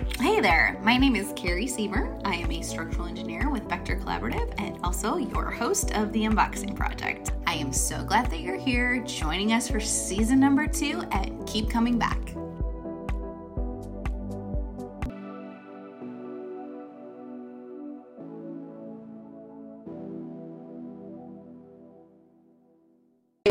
[0.00, 2.18] Hey there, my name is Carrie Sieber.
[2.24, 6.74] I am a structural engineer with Vector Collaborative and also your host of the Unboxing
[6.74, 7.32] Project.
[7.46, 11.68] I am so glad that you're here joining us for season number two and keep
[11.68, 12.29] coming back.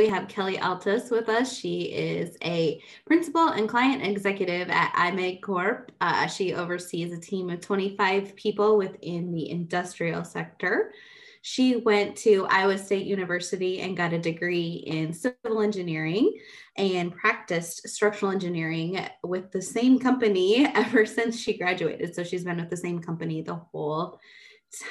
[0.10, 1.56] Have Kelly Altes with us.
[1.56, 5.92] She is a principal and client executive at IMEG Corp.
[6.02, 10.94] Uh, she oversees a team of 25 people within the industrial sector.
[11.44, 16.40] She went to Iowa State University and got a degree in civil engineering
[16.76, 22.16] and practiced structural engineering with the same company ever since she graduated.
[22.16, 24.20] So she's been with the same company the whole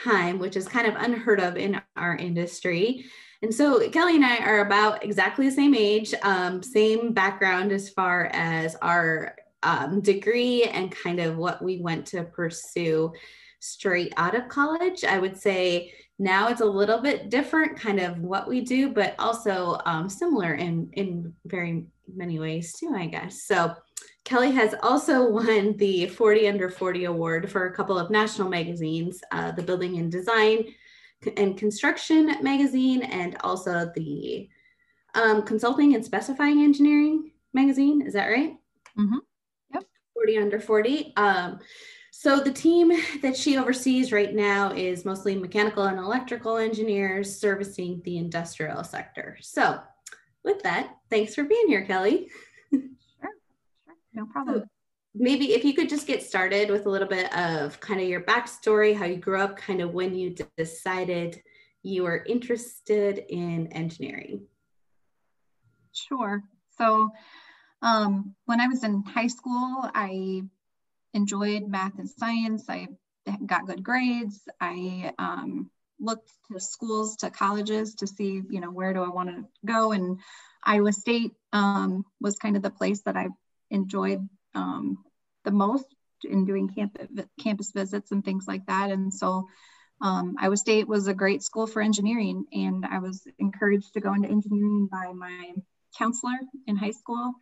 [0.05, 3.05] time, which is kind of unheard of in our industry.
[3.43, 7.89] And so Kelly and I are about exactly the same age, um, same background as
[7.89, 13.13] far as our um, degree and kind of what we went to pursue
[13.61, 15.05] straight out of college.
[15.05, 19.15] I would say now it's a little bit different, kind of what we do, but
[19.21, 23.45] also um, similar in in very many ways too, I guess.
[23.45, 23.75] So
[24.25, 29.21] Kelly has also won the 40 Under 40 award for a couple of national magazines,
[29.31, 30.65] uh, the Building and Design
[31.37, 34.49] and Construction magazine, and also the
[35.15, 38.03] um, Consulting and Specifying Engineering magazine.
[38.03, 38.57] Is that right?
[38.99, 39.19] Mm-hmm.
[39.75, 39.85] Yep.
[40.15, 41.13] 40 under 40.
[41.17, 41.59] Um,
[42.13, 48.01] so the team that she oversees right now is mostly mechanical and electrical engineers servicing
[48.05, 49.39] the industrial sector.
[49.41, 49.81] So
[50.45, 52.29] with that, thanks for being here, Kelly.
[52.71, 52.81] Sure,
[53.21, 54.65] sure, no problem
[55.19, 58.23] maybe if you could just get started with a little bit of kind of your
[58.23, 61.43] backstory, how you grew up, kind of when you decided
[61.83, 64.47] you were interested in engineering.
[65.93, 66.43] Sure.
[66.77, 67.11] So,
[67.83, 70.43] um, when I was in high school, I
[71.15, 72.65] enjoyed math and science.
[72.69, 72.89] I
[73.47, 74.41] got good grades.
[74.61, 79.29] I um, looked to schools, to colleges to see, you know, where do I want
[79.31, 79.93] to go.
[79.93, 80.19] And
[80.65, 83.29] Iowa State um, was kind of the place that I
[83.71, 84.99] enjoyed um,
[85.49, 85.87] the most
[86.25, 86.99] in doing camp,
[87.41, 88.91] campus visits and things like that.
[88.91, 89.49] And so
[90.03, 94.13] um, Iowa State was a great school for engineering, and I was encouraged to go
[94.13, 95.55] into engineering by my
[95.97, 97.33] counselor in high school.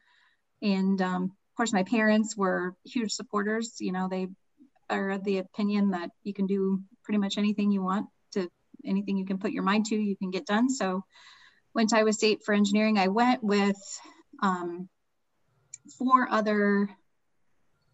[0.62, 3.76] And um, of course, my parents were huge supporters.
[3.80, 4.28] You know, they
[4.88, 8.48] are of the opinion that you can do pretty much anything you want to
[8.84, 10.70] anything you can put your mind to, you can get done.
[10.70, 11.02] So,
[11.74, 12.98] went to Iowa State for engineering.
[12.98, 13.76] I went with
[14.42, 14.88] um,
[15.98, 16.88] four other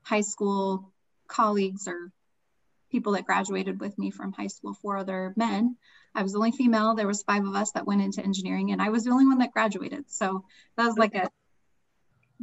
[0.03, 0.93] high school
[1.29, 2.13] colleagues or
[2.91, 5.77] people that graduated with me from high school, four other men.
[6.15, 6.95] I was the only female.
[6.95, 9.39] There was five of us that went into engineering, and I was the only one
[9.39, 10.05] that graduated.
[10.09, 10.45] So
[10.77, 11.31] that was like a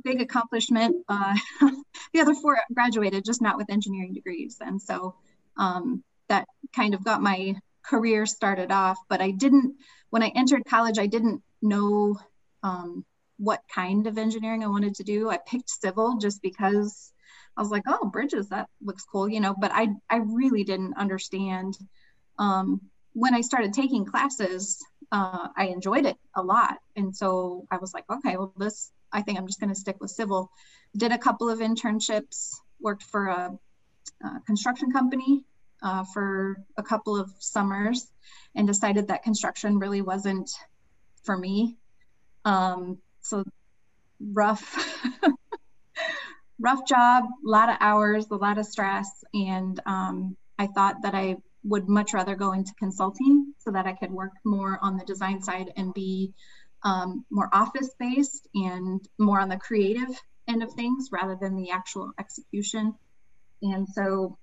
[0.03, 1.05] big accomplishment.
[1.07, 1.35] Uh,
[2.13, 5.15] the other four graduated, just not with engineering degrees, and so
[5.55, 8.97] um, that kind of got my career started off.
[9.07, 9.75] But I didn't,
[10.09, 12.19] when I entered college, I didn't know
[12.63, 13.05] um,
[13.37, 15.29] what kind of engineering I wanted to do.
[15.29, 17.13] I picked civil just because
[17.59, 20.93] I was like, oh, bridges, that looks cool, you know, but I, I really didn't
[20.95, 21.77] understand.
[22.37, 22.79] Um,
[23.11, 24.81] when I started taking classes,
[25.11, 26.77] uh, I enjoyed it a lot.
[26.95, 29.97] And so I was like, okay, well, this, I think I'm just going to stick
[29.99, 30.49] with civil.
[30.95, 33.59] Did a couple of internships, worked for a,
[34.23, 35.43] a construction company
[35.83, 38.07] uh, for a couple of summers
[38.55, 40.49] and decided that construction really wasn't
[41.23, 41.75] for me.
[42.45, 43.43] Um, so
[44.21, 44.77] rough
[46.59, 49.23] rough job, a lot of hours, a lot of stress.
[49.33, 53.93] And um, I thought that I would much rather go into consulting so that I
[53.93, 56.33] could work more on the design side and be
[56.83, 60.09] um, more office based and more on the creative
[60.47, 62.93] end of things rather than the actual execution.
[63.61, 64.37] And so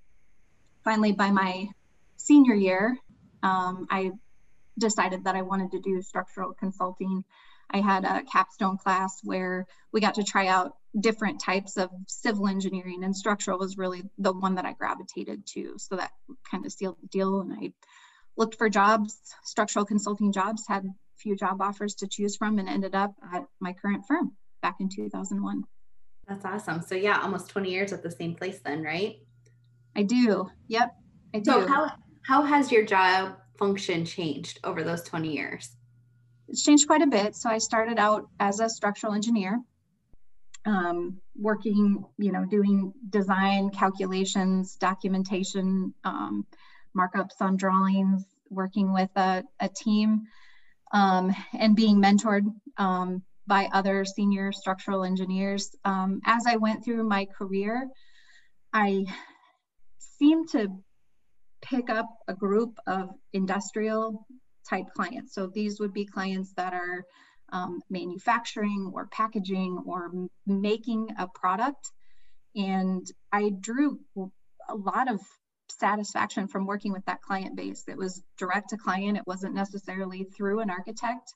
[0.83, 1.67] finally, by my
[2.17, 2.97] senior year,
[3.41, 4.11] um, I
[4.77, 7.23] decided that I wanted to do structural consulting
[7.69, 12.47] I had a capstone class where we got to try out different types of civil
[12.47, 15.73] engineering, and structural was really the one that I gravitated to.
[15.77, 16.11] So that
[16.49, 17.41] kind of sealed the deal.
[17.41, 17.73] And I
[18.35, 22.69] looked for jobs, structural consulting jobs, had a few job offers to choose from, and
[22.69, 25.63] ended up at my current firm back in 2001.
[26.27, 26.81] That's awesome.
[26.81, 29.17] So, yeah, almost 20 years at the same place, then, right?
[29.95, 30.49] I do.
[30.67, 30.95] Yep,
[31.33, 31.51] I do.
[31.51, 31.91] So, how,
[32.23, 35.77] how has your job function changed over those 20 years?
[36.47, 37.35] it's changed quite a bit.
[37.35, 39.59] So I started out as a structural engineer,
[40.67, 46.45] um, working, you know, doing design calculations, documentation, um,
[46.95, 50.21] markups on drawings, working with a, a team,
[50.91, 52.43] um, and being mentored
[52.77, 55.69] um, by other senior structural engineers.
[55.85, 57.87] Um, as I went through my career,
[58.73, 59.05] I
[60.19, 60.67] seemed to
[61.61, 64.27] pick up a group of industrial
[64.69, 65.33] type clients.
[65.33, 67.05] So these would be clients that are
[67.51, 70.11] um, manufacturing or packaging or
[70.45, 71.91] making a product.
[72.55, 73.99] And I drew
[74.69, 75.19] a lot of
[75.69, 77.83] satisfaction from working with that client base.
[77.87, 81.33] It was direct to client, it wasn't necessarily through an architect.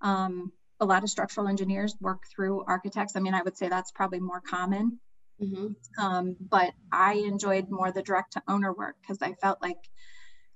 [0.00, 3.16] Um, a lot of structural engineers work through architects.
[3.16, 4.98] I mean, I would say that's probably more common.
[5.40, 6.04] Mm-hmm.
[6.04, 9.78] Um, but I enjoyed more the direct to owner work because I felt like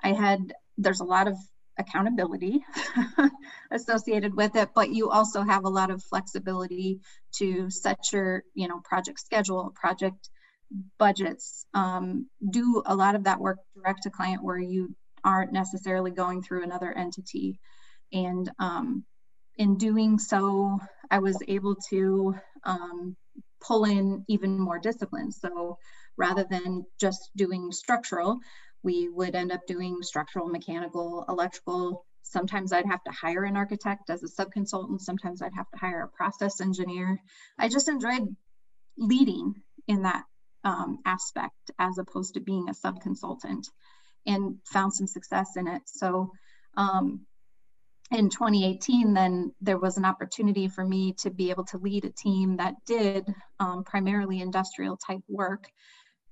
[0.03, 1.37] I had, there's a lot of
[1.79, 2.61] accountability
[3.71, 7.01] associated with it, but you also have a lot of flexibility
[7.37, 10.29] to set your, you know, project schedule, project
[10.99, 14.95] budgets, um, do a lot of that work direct to client where you
[15.25, 17.59] aren't necessarily going through another entity.
[18.13, 19.05] And um,
[19.57, 20.79] in doing so,
[21.11, 22.35] I was able to
[22.65, 23.17] um,
[23.61, 25.39] pull in even more disciplines.
[25.41, 25.79] So
[26.17, 28.39] rather than just doing structural,
[28.83, 32.05] we would end up doing structural, mechanical, electrical.
[32.23, 35.01] Sometimes I'd have to hire an architect as a subconsultant.
[35.01, 37.19] Sometimes I'd have to hire a process engineer.
[37.59, 38.35] I just enjoyed
[38.97, 39.55] leading
[39.87, 40.25] in that
[40.65, 43.65] um, aspect as opposed to being a subconsultant
[44.27, 45.83] and found some success in it.
[45.87, 46.33] So
[46.77, 47.27] um,
[48.11, 52.11] in 2018, then there was an opportunity for me to be able to lead a
[52.11, 53.27] team that did
[53.61, 55.65] um, primarily industrial type work.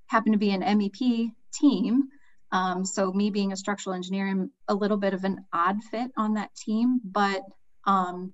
[0.07, 2.03] Happened to be an MEP team.
[2.51, 6.11] Um, so me being a structural engineer, I'm a little bit of an odd fit
[6.17, 7.41] on that team, but
[7.85, 8.33] um,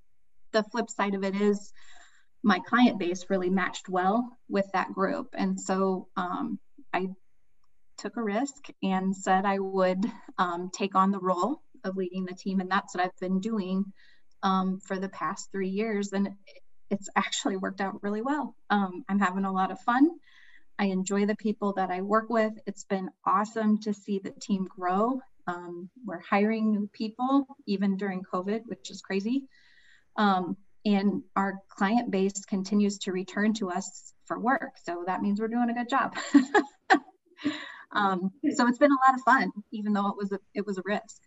[0.51, 1.73] the flip side of it is
[2.43, 5.27] my client base really matched well with that group.
[5.33, 6.59] And so um,
[6.93, 7.07] I
[7.97, 10.05] took a risk and said I would
[10.37, 12.59] um, take on the role of leading the team.
[12.59, 13.85] And that's what I've been doing
[14.43, 16.11] um, for the past three years.
[16.11, 16.29] And
[16.89, 18.55] it's actually worked out really well.
[18.69, 20.09] Um, I'm having a lot of fun.
[20.79, 22.53] I enjoy the people that I work with.
[22.65, 25.19] It's been awesome to see the team grow.
[25.47, 29.47] Um, we're hiring new people even during COVID, which is crazy.
[30.15, 34.73] Um, and our client base continues to return to us for work.
[34.83, 36.15] So that means we're doing a good job.
[37.91, 40.77] um, so it's been a lot of fun, even though it was a it was
[40.77, 41.21] a risk.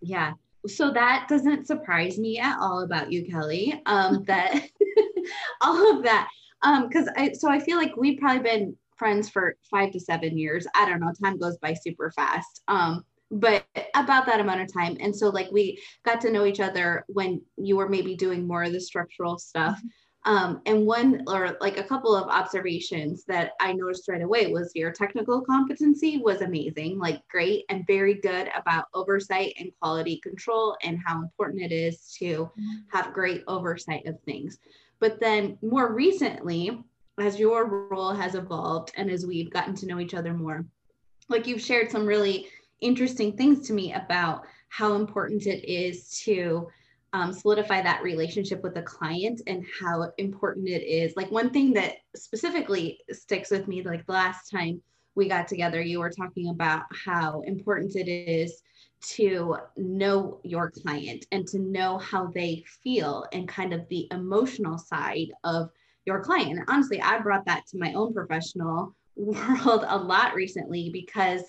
[0.00, 0.32] Yeah.
[0.66, 3.82] So that doesn't surprise me at all about you, Kelly.
[3.86, 4.68] Um, that
[5.60, 6.28] all of that.
[6.62, 10.38] Um, because I so I feel like we've probably been friends for five to seven
[10.38, 10.64] years.
[10.76, 11.12] I don't know.
[11.20, 12.62] Time goes by super fast.
[12.68, 13.64] Um, but
[13.96, 14.96] about that amount of time.
[15.00, 18.62] And so like we got to know each other when you were maybe doing more
[18.62, 19.76] of the structural stuff.
[19.78, 20.32] Mm-hmm.
[20.32, 24.70] Um, and one or like a couple of observations that I noticed right away was
[24.76, 30.76] your technical competency was amazing, like great and very good about oversight and quality control
[30.84, 32.96] and how important it is to mm-hmm.
[32.96, 34.58] have great oversight of things.
[35.00, 36.78] But then more recently,
[37.22, 40.64] as your role has evolved and as we've gotten to know each other more,
[41.28, 42.48] like you've shared some really
[42.80, 46.66] interesting things to me about how important it is to
[47.12, 51.14] um, solidify that relationship with the client and how important it is.
[51.14, 54.82] Like one thing that specifically sticks with me, like the last time
[55.14, 58.62] we got together, you were talking about how important it is
[59.02, 64.78] to know your client and to know how they feel and kind of the emotional
[64.78, 65.70] side of
[66.04, 66.58] your client.
[66.58, 71.42] And honestly, I brought that to my own professional world a lot recently because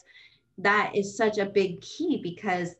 [0.59, 2.75] that is such a big key because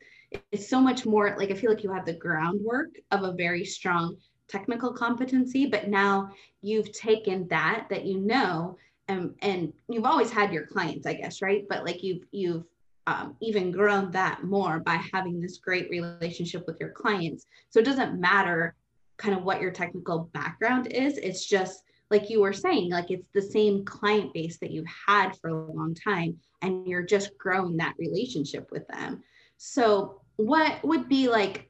[0.51, 3.65] it's so much more like I feel like you have the groundwork of a very
[3.65, 6.29] strong technical competency, but now
[6.61, 8.77] you've taken that that you know
[9.07, 11.65] and and you've always had your clients, I guess, right?
[11.69, 12.63] But like you've you've
[13.05, 17.45] um, even grown that more by having this great relationship with your clients.
[17.69, 18.75] So it doesn't matter
[19.17, 21.17] kind of what your technical background is.
[21.17, 25.35] It's just like you were saying, like it's the same client base that you've had
[25.37, 29.23] for a long time, and you're just growing that relationship with them.
[29.57, 31.69] So what would be like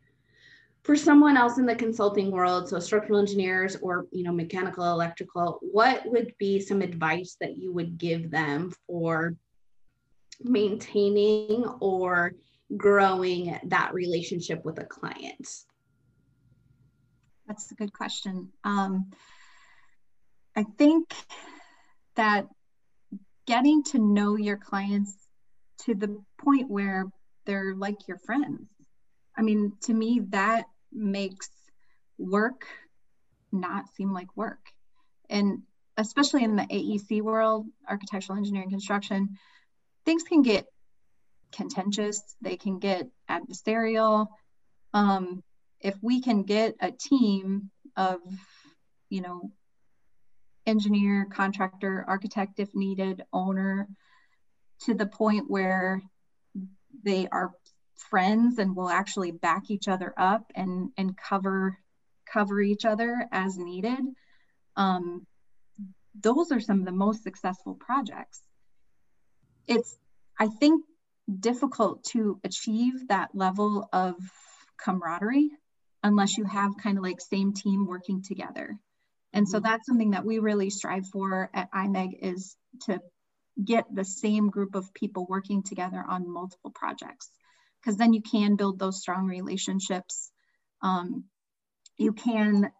[0.83, 5.59] for someone else in the consulting world so structural engineers or you know mechanical electrical
[5.61, 9.35] what would be some advice that you would give them for
[10.41, 12.33] maintaining or
[12.75, 15.47] growing that relationship with a client
[17.53, 19.11] that's a good question um,
[20.55, 21.13] i think
[22.15, 22.47] that
[23.45, 25.15] getting to know your clients
[25.85, 27.05] to the point where
[27.45, 28.67] they're like your friends.
[29.37, 31.49] I mean, to me, that makes
[32.17, 32.65] work
[33.51, 34.61] not seem like work.
[35.29, 35.63] And
[35.97, 39.37] especially in the AEC world, architectural engineering construction,
[40.05, 40.65] things can get
[41.51, 44.27] contentious, they can get adversarial.
[44.93, 45.43] Um,
[45.83, 48.19] if we can get a team of,
[49.09, 49.51] you know,
[50.65, 53.87] engineer, contractor, architect if needed, owner,
[54.85, 56.01] to the point where
[57.03, 57.51] they are
[57.95, 61.77] friends and will actually back each other up and and cover
[62.31, 63.99] cover each other as needed.
[64.75, 65.27] Um,
[66.19, 68.41] those are some of the most successful projects.
[69.67, 69.97] It's,
[70.39, 70.83] I think,
[71.39, 74.15] difficult to achieve that level of
[74.77, 75.51] camaraderie
[76.03, 78.77] unless you have kind of like same team working together.
[79.31, 79.67] And so mm-hmm.
[79.67, 82.55] that's something that we really strive for at IMEG is
[82.85, 82.99] to
[83.63, 87.29] get the same group of people working together on multiple projects
[87.79, 90.31] because then you can build those strong relationships.
[90.81, 91.25] Um,
[91.97, 92.71] you can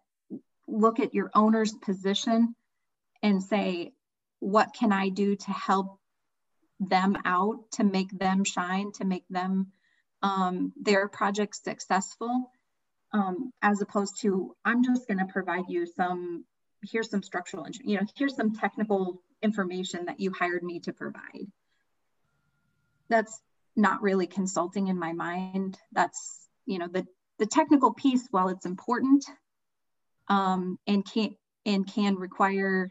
[0.66, 2.54] look at your owner's position
[3.22, 3.92] and say,
[4.40, 5.98] what can I do to help
[6.80, 9.68] them out, to make them shine, to make them
[10.22, 12.50] um, their project successful,
[13.14, 16.44] um, as opposed to I'm just going to provide you some.
[16.82, 21.46] Here's some structural, you know, here's some technical information that you hired me to provide.
[23.08, 23.40] That's
[23.74, 25.78] not really consulting in my mind.
[25.92, 27.06] That's you know the
[27.38, 29.24] the technical piece, while it's important
[30.28, 32.90] um, and can and can require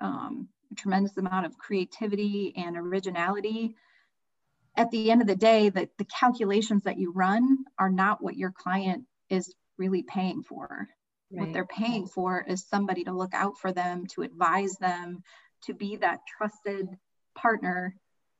[0.00, 3.76] um, a tremendous amount of creativity and originality.
[4.76, 8.36] At the end of the day, the, the calculations that you run are not what
[8.36, 10.88] your client is really paying for.
[11.30, 11.46] Right.
[11.46, 15.22] What they're paying for is somebody to look out for them, to advise them,
[15.64, 16.88] to be that trusted
[17.34, 17.94] partner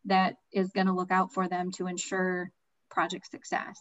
[0.06, 2.50] that is going to look out for them to ensure
[2.90, 3.78] project success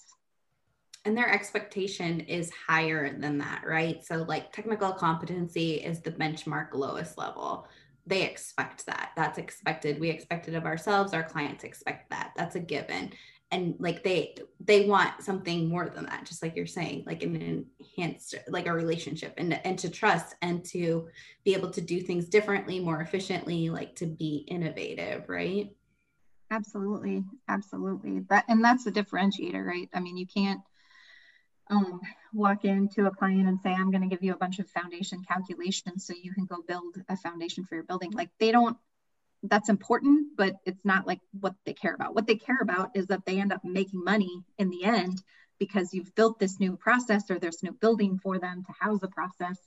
[1.07, 4.05] and their expectation is higher than that, right?
[4.05, 7.65] So, like technical competency is the benchmark lowest level.
[8.05, 9.11] They expect that.
[9.15, 10.01] That's expected.
[10.01, 11.13] We expect it of ourselves.
[11.13, 12.33] Our clients expect that.
[12.35, 13.13] That's a given.
[13.51, 17.65] And like they they want something more than that, just like you're saying, like an
[17.79, 21.07] enhanced like a relationship and and to trust and to
[21.45, 25.69] be able to do things differently, more efficiently, like to be innovative, right?
[26.51, 28.19] Absolutely, absolutely.
[28.29, 29.89] That and that's the differentiator, right?
[29.93, 30.61] I mean, you can't
[31.69, 31.99] um,
[32.33, 35.23] walk into a client and say, I'm going to give you a bunch of foundation
[35.27, 38.11] calculations so you can go build a foundation for your building.
[38.11, 38.77] Like they don't,
[39.43, 42.15] that's important, but it's not like what they care about.
[42.15, 45.21] What they care about is that they end up making money in the end
[45.59, 49.07] because you've built this new process or this new building for them to house a
[49.07, 49.57] process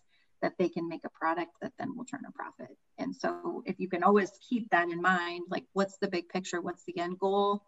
[0.43, 2.77] that they can make a product that then will turn a profit.
[2.99, 6.61] And so if you can always keep that in mind, like what's the big picture?
[6.61, 7.62] What's the end goal?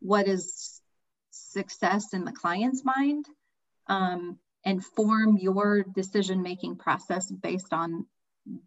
[0.00, 0.80] What is
[1.30, 3.26] success in the client's mind?
[3.88, 8.06] um, and form your decision making process based on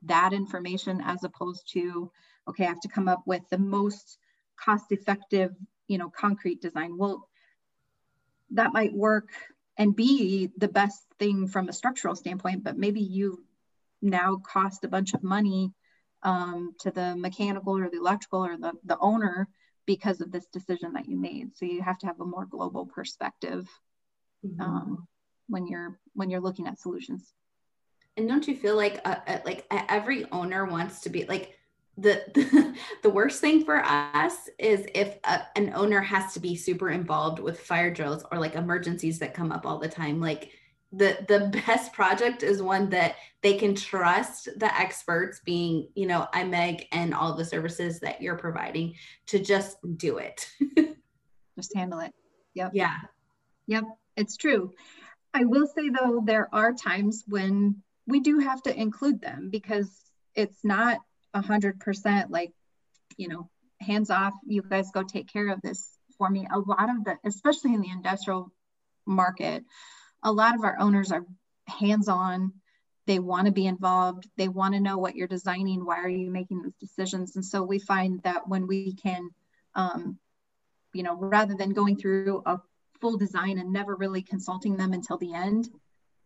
[0.04, 2.12] that information as opposed to
[2.50, 4.18] okay i have to come up with the most
[4.58, 5.56] cost effective
[5.88, 6.98] you know concrete design.
[6.98, 7.28] Well
[8.52, 9.30] that might work
[9.78, 13.44] and be the best thing from a structural standpoint but maybe you
[14.02, 15.74] now cost a bunch of money
[16.24, 19.48] um, to the mechanical or the electrical or the, the owner
[19.86, 21.56] because of this decision that you made.
[21.58, 23.68] So you have to have a more global perspective
[24.46, 24.62] mm-hmm.
[24.62, 25.08] um,
[25.48, 27.34] when you're when you're looking at solutions.
[28.18, 31.59] And don't you feel like uh, uh, like every owner wants to be like
[32.00, 36.56] the, the, the worst thing for us is if a, an owner has to be
[36.56, 40.20] super involved with fire drills or like emergencies that come up all the time.
[40.20, 40.52] Like
[40.92, 46.28] the the best project is one that they can trust the experts being you know
[46.34, 48.96] imeg and all the services that you're providing
[49.28, 50.50] to just do it.
[51.56, 52.14] Just handle it.
[52.54, 52.72] Yep.
[52.74, 52.96] Yeah.
[53.68, 53.84] Yep.
[54.16, 54.72] It's true.
[55.34, 59.90] I will say though, there are times when we do have to include them because
[60.36, 61.02] it's not
[61.34, 62.52] a hundred percent like,
[63.18, 66.48] you know, hands off, you guys go take care of this for me.
[66.52, 68.52] A lot of the, especially in the industrial
[69.06, 69.64] market,
[70.24, 71.26] a lot of our owners are
[71.68, 72.54] hands-on.
[73.08, 74.28] They want to be involved.
[74.38, 75.86] They want to know what you're designing.
[75.86, 77.36] Why are you making those decisions?
[77.36, 79.30] And so we find that when we can,
[79.76, 80.20] um,
[80.94, 82.60] you know, rather than going through a
[83.02, 85.70] full design and never really consulting them until the end,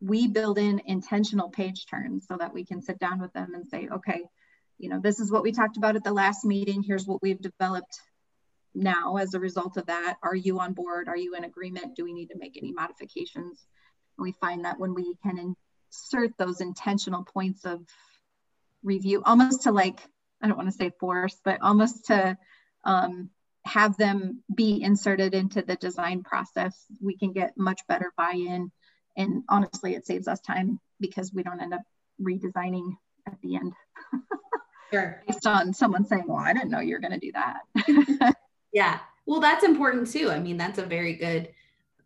[0.02, 3.66] we build in intentional page turns so that we can sit down with them and
[3.68, 4.24] say, okay,
[4.84, 6.84] you know, this is what we talked about at the last meeting.
[6.84, 8.02] Here's what we've developed
[8.76, 10.18] now as a result of that.
[10.22, 11.08] Are you on board?
[11.08, 11.96] Are you in agreement?
[11.96, 13.66] Do we need to make any modifications?
[14.18, 15.56] And we find that when we can
[15.90, 17.80] insert those intentional points of
[18.84, 20.02] review, almost to like,
[20.42, 22.38] I don't want to say force, but almost to
[22.84, 23.30] um,
[23.64, 28.70] have them be inserted into the design process, we can get much better buy-in.
[29.16, 31.84] And honestly, it saves us time because we don't end up
[32.22, 33.72] redesigning at the end.
[34.94, 35.24] sure.
[35.28, 38.36] Based on someone saying, well, I didn't know you were going to do that.
[38.74, 39.00] yeah.
[39.26, 40.30] Well, that's important too.
[40.30, 41.50] I mean, that's a very good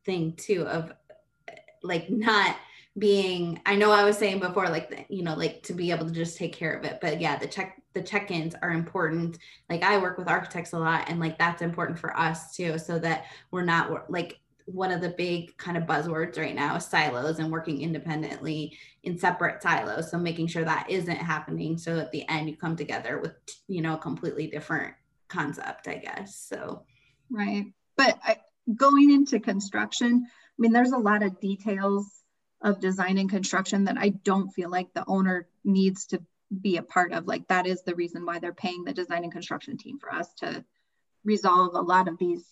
[0.05, 0.93] thing too of
[1.83, 2.55] like not
[2.97, 6.11] being i know i was saying before like you know like to be able to
[6.11, 9.37] just take care of it but yeah the check the check-ins are important
[9.69, 12.97] like i work with architects a lot and like that's important for us too so
[12.97, 17.39] that we're not like one of the big kind of buzzwords right now is silos
[17.39, 20.11] and working independently in separate silos.
[20.11, 23.33] So making sure that isn't happening so at the end you come together with
[23.67, 24.93] you know a completely different
[25.29, 26.35] concept i guess.
[26.35, 26.83] So
[27.29, 27.65] right.
[27.95, 28.37] But I,
[28.75, 32.17] going into construction i mean there's a lot of details
[32.61, 36.21] of design and construction that I don't feel like the owner needs to
[36.61, 37.27] be a part of.
[37.27, 40.33] Like that is the reason why they're paying the design and construction team for us
[40.35, 40.63] to
[41.23, 42.45] resolve a lot of these,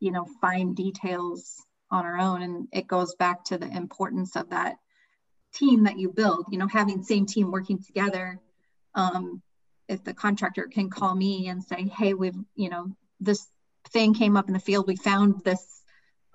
[0.00, 2.42] you know, fine details on our own.
[2.42, 4.76] And it goes back to the importance of that
[5.54, 8.40] team that you build, you know, having same team working together.
[8.94, 9.42] Um,
[9.88, 13.46] if the contractor can call me and say, hey, we've, you know, this
[13.90, 15.82] thing came up in the field, we found this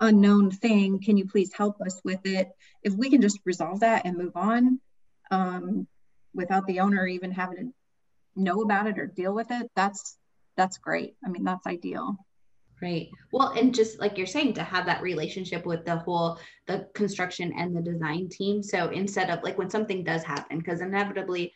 [0.00, 1.00] unknown thing.
[1.00, 2.50] Can you please help us with it?
[2.82, 4.80] If we can just resolve that and move on
[5.30, 5.86] um,
[6.34, 7.72] without the owner even having to
[8.34, 10.16] know about it or deal with it, that's
[10.56, 11.14] that's great.
[11.24, 12.16] I mean, that's ideal.
[12.82, 13.08] Right.
[13.30, 17.52] Well, and just like you're saying, to have that relationship with the whole the construction
[17.56, 18.60] and the design team.
[18.60, 21.54] So instead of like when something does happen, because inevitably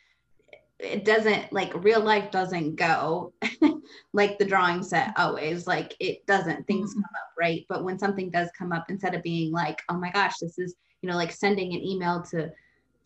[0.78, 3.32] it doesn't like real life doesn't go
[4.12, 7.00] like the drawing set always like it doesn't things mm-hmm.
[7.00, 10.10] come up right but when something does come up instead of being like oh my
[10.10, 12.50] gosh this is you know like sending an email to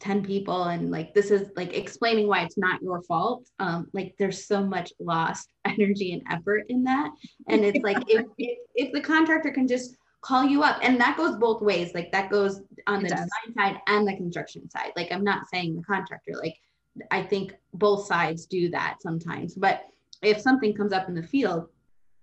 [0.00, 4.14] 10 people and like this is like explaining why it's not your fault um like
[4.18, 7.10] there's so much lost energy and effort in that
[7.48, 11.16] and it's like if, if, if the contractor can just call you up and that
[11.16, 13.18] goes both ways like that goes on it the does.
[13.18, 16.54] design side and the construction side like i'm not saying the contractor like
[17.10, 19.54] I think both sides do that sometimes.
[19.54, 19.82] But
[20.22, 21.68] if something comes up in the field,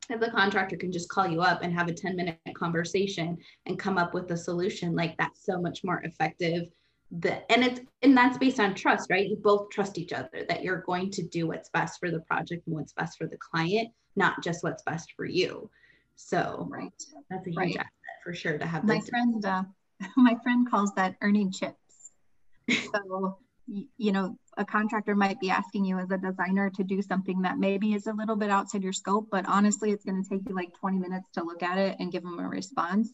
[0.10, 3.80] if the contractor can just call you up and have a 10 minute conversation and
[3.80, 6.68] come up with a solution, like that's so much more effective.
[7.12, 9.28] The, and it's and that's based on trust, right?
[9.28, 12.68] You both trust each other that you're going to do what's best for the project
[12.68, 15.70] and what's best for the client, not just what's best for you.
[16.16, 16.92] So right,
[17.30, 17.76] that's a huge right.
[17.78, 18.84] asset for sure to have.
[18.84, 19.64] My friend, uh,
[20.18, 21.78] my friend calls that earning chips.
[22.94, 27.42] So you know, a contractor might be asking you as a designer to do something
[27.42, 30.48] that maybe is a little bit outside your scope, but honestly, it's going to take
[30.48, 33.10] you like 20 minutes to look at it and give them a response.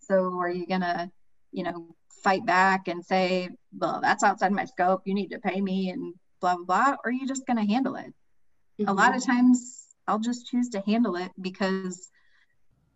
[0.00, 1.10] So are you going to,
[1.52, 5.02] you know, fight back and say, well, that's outside my scope.
[5.04, 6.96] You need to pay me and blah, blah, blah.
[7.04, 8.12] Or are you just going to handle it?
[8.80, 8.88] Mm-hmm.
[8.88, 9.32] A lot of mm-hmm.
[9.32, 12.10] times I'll just choose to handle it because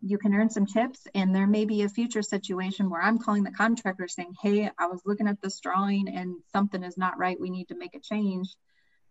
[0.06, 3.42] you can earn some tips and there may be a future situation where i'm calling
[3.42, 7.40] the contractor saying hey i was looking at this drawing and something is not right
[7.40, 8.48] we need to make a change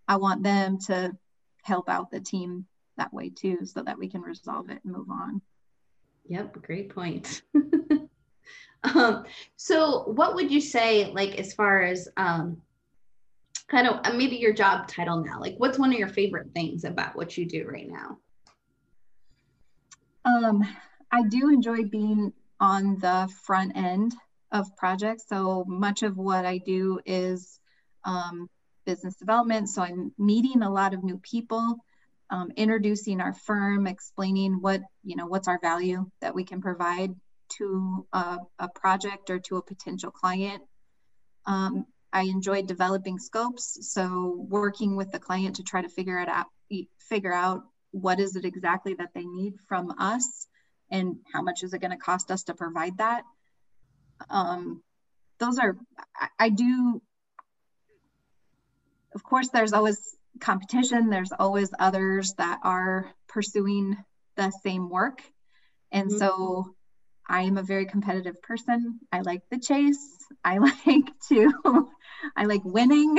[0.08, 1.12] i want them to
[1.64, 2.66] help out the team
[2.98, 5.42] that way too so that we can resolve it and move on
[6.26, 7.42] yep great point
[8.84, 12.62] um, so what would you say like as far as um,
[13.68, 16.84] kind of uh, maybe your job title now like what's one of your favorite things
[16.84, 18.18] about what you do right now
[20.26, 20.64] um,
[21.12, 24.16] I do enjoy being on the front end
[24.52, 25.26] of projects.
[25.28, 27.60] So much of what I do is
[28.06, 28.50] um,
[28.86, 29.70] business development.
[29.70, 31.78] So I'm meeting a lot of new people,
[32.30, 37.14] um, introducing our firm, explaining what, you know, what's our value that we can provide
[37.58, 40.64] to a, a project or to a potential client.
[41.46, 43.78] Um, I enjoy developing scopes.
[43.94, 46.48] So working with the client to try to figure it out,
[47.00, 50.48] figure out what is it exactly that they need from us
[50.92, 53.24] and how much is it going to cost us to provide that
[54.30, 54.82] um,
[55.40, 55.78] those are
[56.18, 57.02] I, I do
[59.14, 60.00] of course there's always
[60.40, 63.98] competition there's always others that are pursuing
[64.36, 65.22] the same work
[65.92, 66.18] and mm-hmm.
[66.18, 66.76] so
[67.28, 71.52] i am a very competitive person i like the chase i like to
[72.36, 73.18] i like winning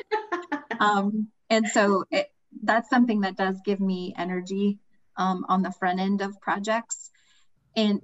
[0.80, 2.28] um, and so it,
[2.62, 4.78] that's something that does give me energy
[5.16, 7.10] um, on the front end of projects.
[7.76, 8.00] And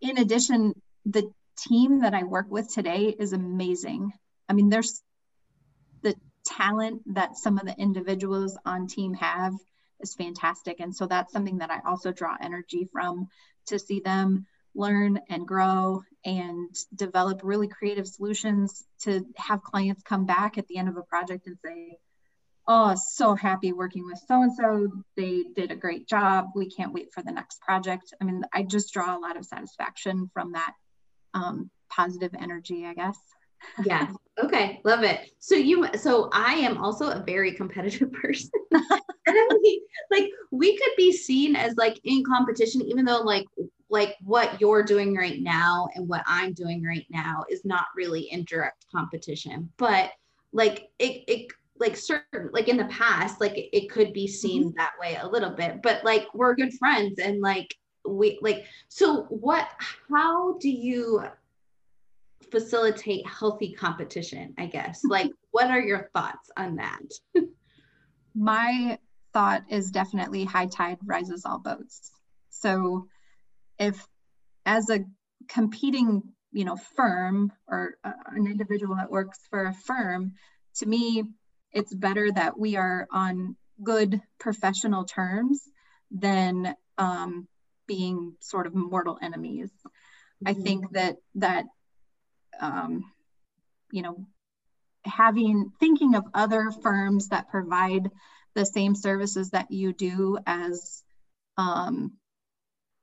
[0.00, 4.12] in addition, the team that I work with today is amazing.
[4.48, 5.00] I mean, there's
[6.02, 6.14] the
[6.44, 9.54] talent that some of the individuals on team have
[10.02, 10.80] is fantastic.
[10.80, 13.28] And so that's something that I also draw energy from
[13.66, 20.24] to see them learn and grow and develop really creative solutions to have clients come
[20.24, 21.98] back at the end of a project and say,
[22.66, 24.88] oh, so happy working with so and so.
[25.16, 26.46] They did a great job.
[26.54, 28.14] We can't wait for the next project.
[28.20, 30.72] I mean, I just draw a lot of satisfaction from that
[31.34, 33.18] um, positive energy, I guess.
[33.84, 34.10] yeah.
[34.42, 34.80] Okay.
[34.84, 35.30] Love it.
[35.38, 38.50] So you, so I am also a very competitive person.
[38.72, 38.82] and
[39.26, 43.46] I mean, like we could be seen as like in competition, even though like
[43.88, 48.22] like what you're doing right now and what I'm doing right now is not really
[48.22, 50.12] in direct competition, but
[50.52, 54.64] like it, it like certain like in the past like it, it could be seen
[54.64, 54.76] mm-hmm.
[54.76, 57.74] that way a little bit but like we're good friends and like
[58.06, 59.68] we like so what
[60.08, 61.24] how do you
[62.52, 67.02] facilitate healthy competition i guess like what are your thoughts on that
[68.34, 68.98] my
[69.32, 72.12] thought is definitely high tide rises all boats
[72.50, 73.06] so
[73.78, 74.06] if
[74.64, 75.00] as a
[75.48, 80.32] competing you know firm or uh, an individual that works for a firm
[80.76, 81.24] to me
[81.72, 85.62] it's better that we are on good professional terms
[86.10, 87.48] than um,
[87.86, 89.70] being sort of mortal enemies.
[90.44, 90.48] Mm-hmm.
[90.48, 91.64] I think that that
[92.62, 93.02] um,
[93.90, 94.26] you know
[95.04, 98.08] having thinking of other firms that provide
[98.54, 101.02] the same services that you do as
[101.58, 102.12] um,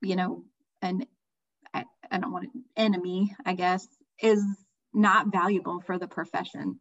[0.02, 0.42] you know
[0.82, 1.04] an
[1.72, 3.86] I, I don't want an enemy I guess
[4.20, 4.42] is
[4.92, 6.78] not valuable for the profession.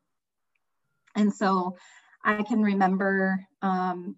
[1.15, 1.75] And so
[2.23, 4.15] I can remember um,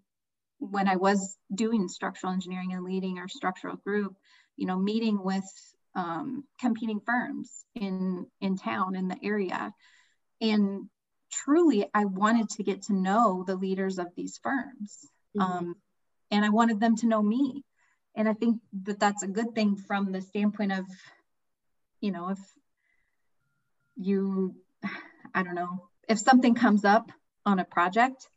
[0.60, 4.14] when I was doing structural engineering and leading our structural group,
[4.58, 5.44] you know, meeting with
[5.96, 9.74] um, competing firms in in town in the area,
[10.40, 10.90] and
[11.32, 14.98] truly, I wanted to get to know the leaders of these firms,
[15.38, 15.42] mm-hmm.
[15.42, 15.76] um,
[16.30, 17.64] and I wanted them to know me,
[18.16, 20.86] and I think that that's a good thing from the standpoint of,
[22.02, 22.40] you know, if
[23.96, 24.56] you,
[25.34, 27.12] I don't know, if something comes up
[27.46, 28.28] on a project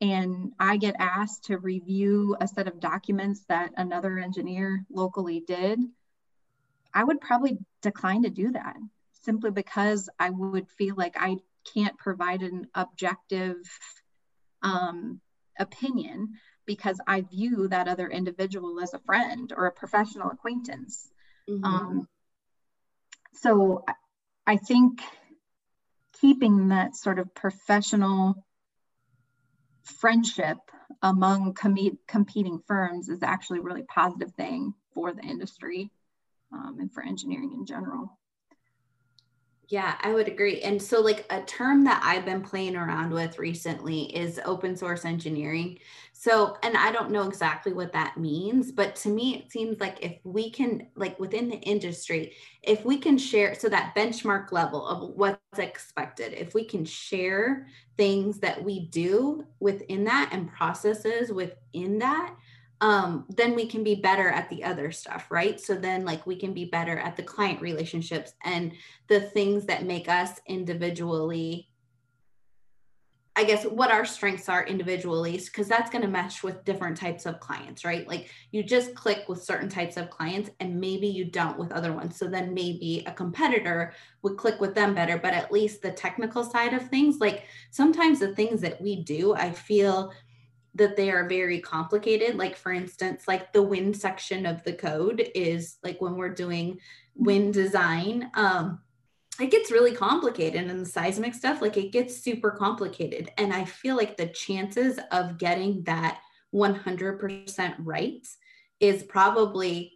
[0.00, 5.78] and I get asked to review a set of documents that another engineer locally did,
[6.92, 8.76] I would probably decline to do that
[9.24, 11.36] simply because I would feel like I
[11.72, 13.56] can't provide an objective
[14.62, 15.20] um,
[15.58, 16.34] opinion
[16.66, 21.10] because I view that other individual as a friend or a professional acquaintance.
[21.48, 21.64] Mm-hmm.
[21.64, 22.08] Um,
[23.34, 23.84] so
[24.46, 25.00] I think
[26.20, 28.34] keeping that sort of professional
[29.82, 30.56] friendship
[31.02, 35.90] among com- competing firms is actually a really positive thing for the industry
[36.52, 38.18] um, and for engineering in general.
[39.68, 40.60] Yeah, I would agree.
[40.60, 45.06] And so, like, a term that I've been playing around with recently is open source
[45.06, 45.78] engineering.
[46.12, 50.04] So, and I don't know exactly what that means, but to me, it seems like
[50.04, 54.86] if we can, like, within the industry, if we can share, so that benchmark level
[54.86, 61.32] of what's expected, if we can share things that we do within that and processes
[61.32, 62.34] within that,
[62.80, 65.60] um, then we can be better at the other stuff, right?
[65.60, 68.72] So then, like, we can be better at the client relationships and
[69.08, 71.68] the things that make us individually,
[73.36, 77.26] I guess, what our strengths are individually, because that's going to mesh with different types
[77.26, 78.06] of clients, right?
[78.06, 81.92] Like, you just click with certain types of clients and maybe you don't with other
[81.92, 82.16] ones.
[82.16, 86.44] So then maybe a competitor would click with them better, but at least the technical
[86.44, 90.12] side of things, like, sometimes the things that we do, I feel
[90.74, 92.36] that they are very complicated.
[92.36, 96.80] Like, for instance, like the wind section of the code is like when we're doing
[97.14, 98.80] wind design, um,
[99.40, 103.30] it gets really complicated and the seismic stuff, like it gets super complicated.
[103.36, 106.20] And I feel like the chances of getting that
[106.54, 108.26] 100% right
[108.78, 109.92] is probably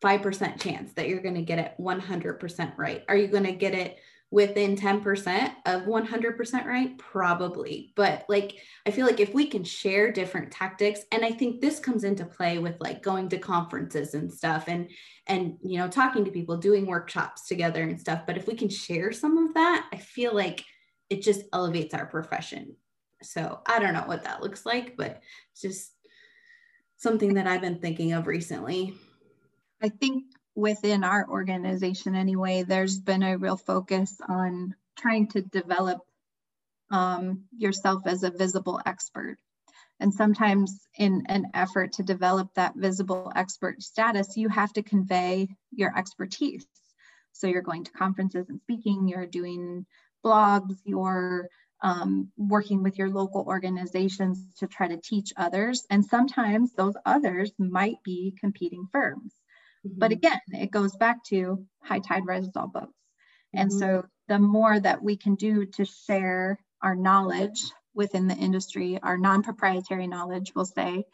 [0.00, 3.04] 5% chance that you're going to get it 100% right.
[3.08, 3.98] Are you going to get it
[4.30, 6.98] within 10% of 100% right?
[6.98, 7.92] Probably.
[7.94, 11.78] But like i feel like if we can share different tactics and i think this
[11.78, 14.90] comes into play with like going to conferences and stuff and
[15.26, 18.68] and you know talking to people doing workshops together and stuff but if we can
[18.68, 20.64] share some of that i feel like
[21.08, 22.76] it just elevates our profession.
[23.22, 25.92] So i don't know what that looks like but it's just
[26.96, 28.94] something that i've been thinking of recently.
[29.82, 30.24] I think
[30.56, 36.00] within our organization anyway, there's been a real focus on trying to develop
[36.90, 39.36] um, yourself as a visible expert.
[40.00, 45.48] And sometimes, in an effort to develop that visible expert status, you have to convey
[45.72, 46.66] your expertise.
[47.32, 49.86] So, you're going to conferences and speaking, you're doing
[50.24, 51.48] blogs, you're
[51.82, 55.86] um, working with your local organizations to try to teach others.
[55.90, 59.34] And sometimes those others might be competing firms.
[59.86, 59.98] Mm-hmm.
[59.98, 62.86] But again, it goes back to high tide rises all boats.
[62.86, 63.60] Mm-hmm.
[63.60, 67.60] And so the more that we can do to share our knowledge
[67.94, 71.04] within the industry, our non-proprietary knowledge, we'll say,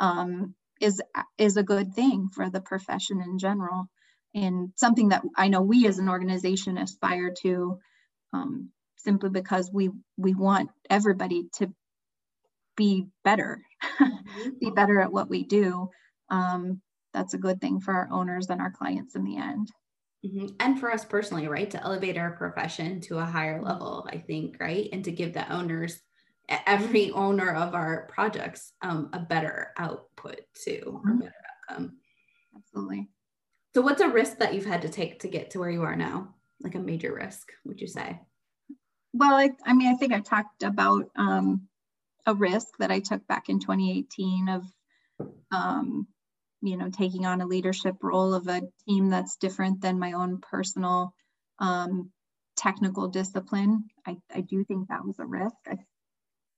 [0.00, 1.00] um, is
[1.38, 3.86] is a good thing for the profession in general,
[4.34, 7.78] and something that I know we as an organization aspire to,
[8.32, 11.72] um, simply because we we want everybody to
[12.76, 13.62] be better,
[14.00, 14.48] mm-hmm.
[14.60, 15.90] be better at what we do,
[16.28, 16.80] um,
[17.14, 19.70] that's a good thing for our owners and our clients in the end.
[20.26, 20.48] Mm-hmm.
[20.60, 24.56] And for us personally, right, to elevate our profession to a higher level, I think,
[24.60, 26.00] right, and to give the owners,
[26.48, 31.10] every owner of our projects, um, a better output too, mm-hmm.
[31.10, 31.32] or better
[31.70, 31.96] outcome.
[32.56, 33.08] Absolutely.
[33.74, 35.96] So, what's a risk that you've had to take to get to where you are
[35.96, 36.34] now?
[36.60, 38.20] Like a major risk, would you say?
[39.12, 41.68] Well, I, I mean, I think I talked about um,
[42.26, 44.64] a risk that I took back in 2018 of,
[45.52, 46.06] um,
[46.64, 50.40] you know, taking on a leadership role of a team that's different than my own
[50.40, 51.14] personal
[51.58, 52.10] um,
[52.56, 53.84] technical discipline.
[54.06, 55.54] I, I do think that was a risk.
[55.66, 55.76] I,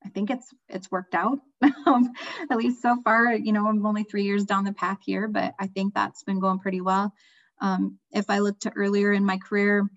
[0.04, 1.40] I think it's it's worked out
[1.86, 2.12] um,
[2.48, 3.34] at least so far.
[3.34, 6.38] You know, I'm only three years down the path here, but I think that's been
[6.38, 7.12] going pretty well.
[7.60, 9.88] Um, if I look to earlier in my career,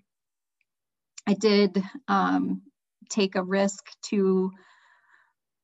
[1.24, 2.62] I did um,
[3.10, 4.50] take a risk to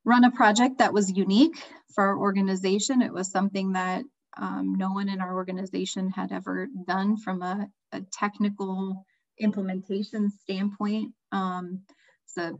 [0.05, 1.61] run a project that was unique
[1.93, 3.01] for our organization.
[3.01, 4.03] It was something that
[4.37, 9.05] um, no one in our organization had ever done from a, a technical
[9.39, 11.13] implementation standpoint.
[11.31, 11.81] Um,
[12.25, 12.53] it's a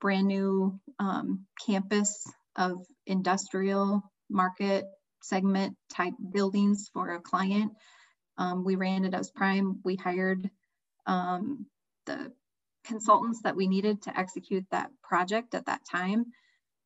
[0.00, 2.24] brand new um, campus
[2.56, 4.84] of industrial market
[5.22, 7.72] segment type buildings for a client.
[8.38, 9.80] Um, we ran it as prime.
[9.84, 10.50] We hired
[11.06, 11.66] um,
[12.06, 12.32] the
[12.84, 16.26] consultants that we needed to execute that project at that time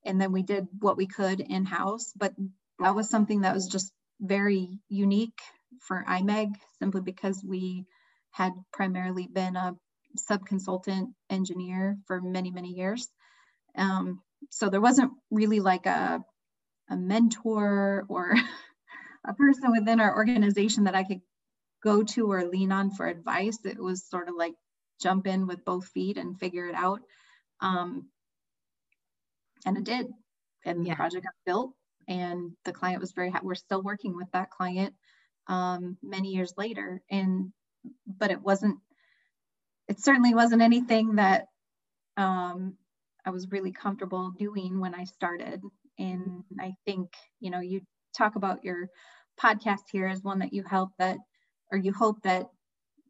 [0.04, 2.34] and then we did what we could in-house but
[2.78, 5.38] that was something that was just very unique
[5.80, 7.84] for imeg simply because we
[8.30, 9.74] had primarily been a
[10.16, 13.08] sub-consultant engineer for many many years.
[13.76, 16.22] Um, so there wasn't really like a,
[16.90, 18.34] a mentor or
[19.26, 21.20] a person within our organization that i could
[21.82, 23.58] go to or lean on for advice.
[23.64, 24.54] It was sort of like
[25.00, 27.00] jump in with both feet and figure it out.
[27.60, 28.08] Um,
[29.64, 30.06] and it did.
[30.64, 30.94] And yeah.
[30.94, 31.72] the project got built
[32.08, 34.94] and the client was very happy we're still working with that client
[35.48, 37.02] um, many years later.
[37.10, 37.52] And
[38.06, 38.78] but it wasn't
[39.88, 41.46] it certainly wasn't anything that
[42.16, 42.74] um,
[43.24, 45.60] i was really comfortable doing when i started.
[45.98, 47.08] And i think
[47.40, 47.82] you know you
[48.16, 48.88] talk about your
[49.40, 51.18] podcast here as one that you help that
[51.70, 52.46] or you hope that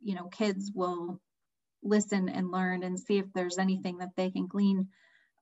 [0.02, 1.20] you know kids will
[1.82, 4.88] listen and learn and see if there's anything that they can glean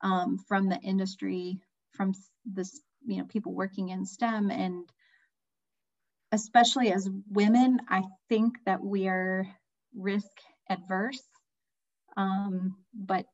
[0.03, 1.59] um, from the industry,
[1.93, 2.13] from
[2.45, 4.51] this, you know, people working in STEM.
[4.51, 4.89] And
[6.33, 9.47] especially as women, I think that we are
[9.95, 10.31] risk
[10.69, 11.23] adverse.
[12.17, 13.27] Um, but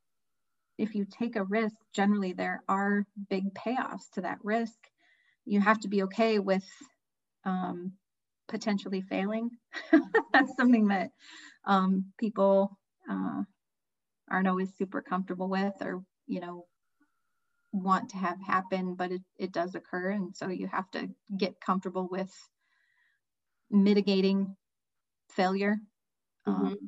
[0.78, 4.78] if you take a risk, generally there are big payoffs to that risk.
[5.44, 6.64] You have to be okay with
[7.44, 7.92] um,
[8.48, 9.50] potentially failing.
[10.32, 11.10] That's something that
[11.66, 12.78] um, people
[13.10, 13.42] uh,
[14.30, 16.66] aren't always super comfortable with or you know
[17.72, 21.60] want to have happen but it, it does occur and so you have to get
[21.60, 22.32] comfortable with
[23.70, 24.56] mitigating
[25.30, 25.76] failure
[26.48, 26.66] mm-hmm.
[26.66, 26.78] um,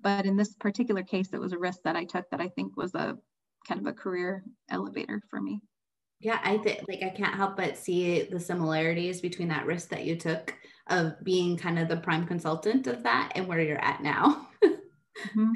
[0.00, 2.76] but in this particular case it was a risk that i took that i think
[2.76, 3.16] was a
[3.66, 5.60] kind of a career elevator for me
[6.20, 10.04] yeah i think like i can't help but see the similarities between that risk that
[10.04, 10.54] you took
[10.88, 15.52] of being kind of the prime consultant of that and where you're at now mm-hmm.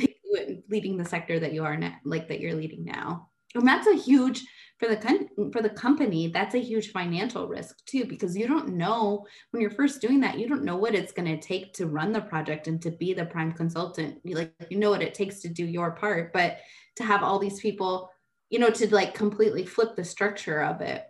[0.68, 3.29] leading the sector that you are now, like that you're leading now.
[3.54, 4.44] And that's a huge
[4.78, 6.28] for the for the company.
[6.28, 10.38] That's a huge financial risk too, because you don't know when you're first doing that.
[10.38, 13.12] You don't know what it's going to take to run the project and to be
[13.12, 14.20] the prime consultant.
[14.24, 16.58] You like you know what it takes to do your part, but
[16.96, 18.10] to have all these people,
[18.48, 21.04] you know, to like completely flip the structure of it.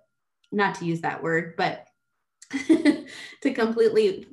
[0.53, 1.87] Not to use that word, but
[2.50, 4.26] to completely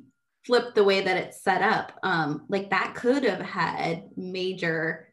[0.44, 5.07] flip the way that it's set up um, like that could have had major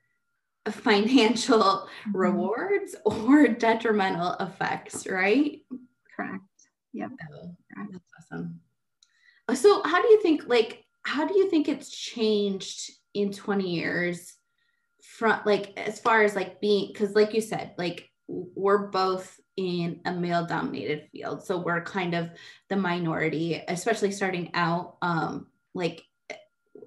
[0.71, 2.17] financial mm-hmm.
[2.17, 5.62] rewards or detrimental effects right?
[6.15, 6.41] Correct.
[6.93, 7.12] Yep.
[7.34, 7.56] Oh,
[7.91, 8.62] that's awesome.
[9.54, 14.34] So how do you think like how do you think it's changed in 20 years
[15.01, 20.01] from like as far as like being because like you said like we're both in
[20.06, 22.30] a male dominated field so we're kind of
[22.69, 26.04] the minority especially starting out um like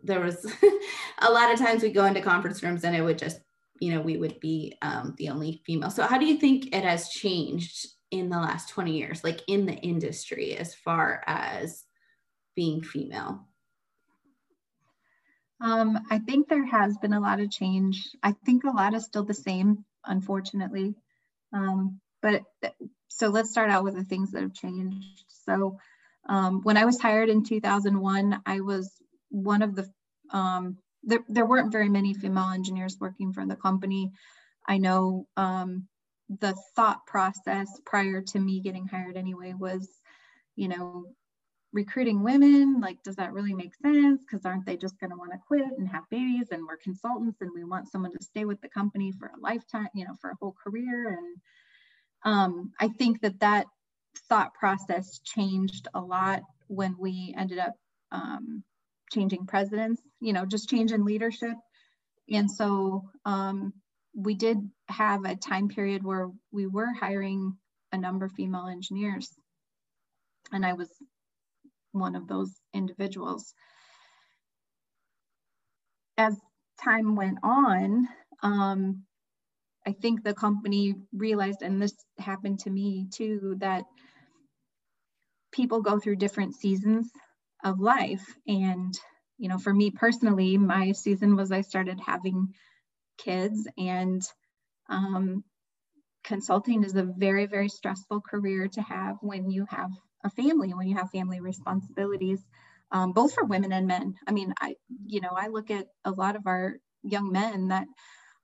[0.03, 0.45] there was
[1.21, 3.41] a lot of times we go into conference rooms and it would just
[3.81, 5.91] you know we would be um, the only female.
[5.91, 9.67] So how do you think it has changed in the last 20 years like in
[9.67, 11.85] the industry as far as
[12.57, 13.47] being female?
[15.61, 18.09] Um, i think there has been a lot of change.
[18.23, 20.95] I think a lot is still the same unfortunately.
[21.53, 22.43] Um, but
[23.09, 25.25] so let's start out with the things that have changed.
[25.29, 25.79] So
[26.29, 28.93] um, when I was hired in 2001, I was
[29.31, 29.91] one of the,
[30.31, 34.13] um, there, there weren't very many female engineers working for the company.
[34.67, 35.89] I know um,
[36.29, 39.89] the thought process prior to me getting hired anyway was,
[40.55, 41.07] you know,
[41.73, 45.31] recruiting women like does that really make sense because aren't they just going to want
[45.33, 48.59] to quit and have babies and we're consultants and we want someone to stay with
[48.63, 51.37] the company for a lifetime you know for a whole career and
[52.25, 53.67] um, i think that that
[54.31, 57.75] thought process changed a lot when we ended up
[58.13, 58.65] um,
[59.13, 61.55] changing presidents you know just change in leadership
[62.31, 63.73] and so um,
[64.15, 67.57] we did have a time period where we were hiring
[67.93, 69.31] a number of female engineers
[70.53, 70.89] and i was
[71.93, 73.55] one of those individuals.
[76.17, 76.37] As
[76.83, 78.09] time went on,
[78.43, 79.05] um,
[79.87, 83.85] I think the company realized, and this happened to me too, that
[85.53, 87.11] people go through different seasons
[87.65, 88.25] of life.
[88.47, 88.95] And,
[89.39, 92.55] you know, for me personally, my season was I started having
[93.19, 94.23] kids and
[94.89, 95.45] um,
[96.25, 99.91] consulting is a very, very stressful career to have when you have
[100.25, 102.45] a family when you have family responsibilities
[102.91, 104.75] um, both for women and men i mean i
[105.07, 107.87] you know i look at a lot of our young men that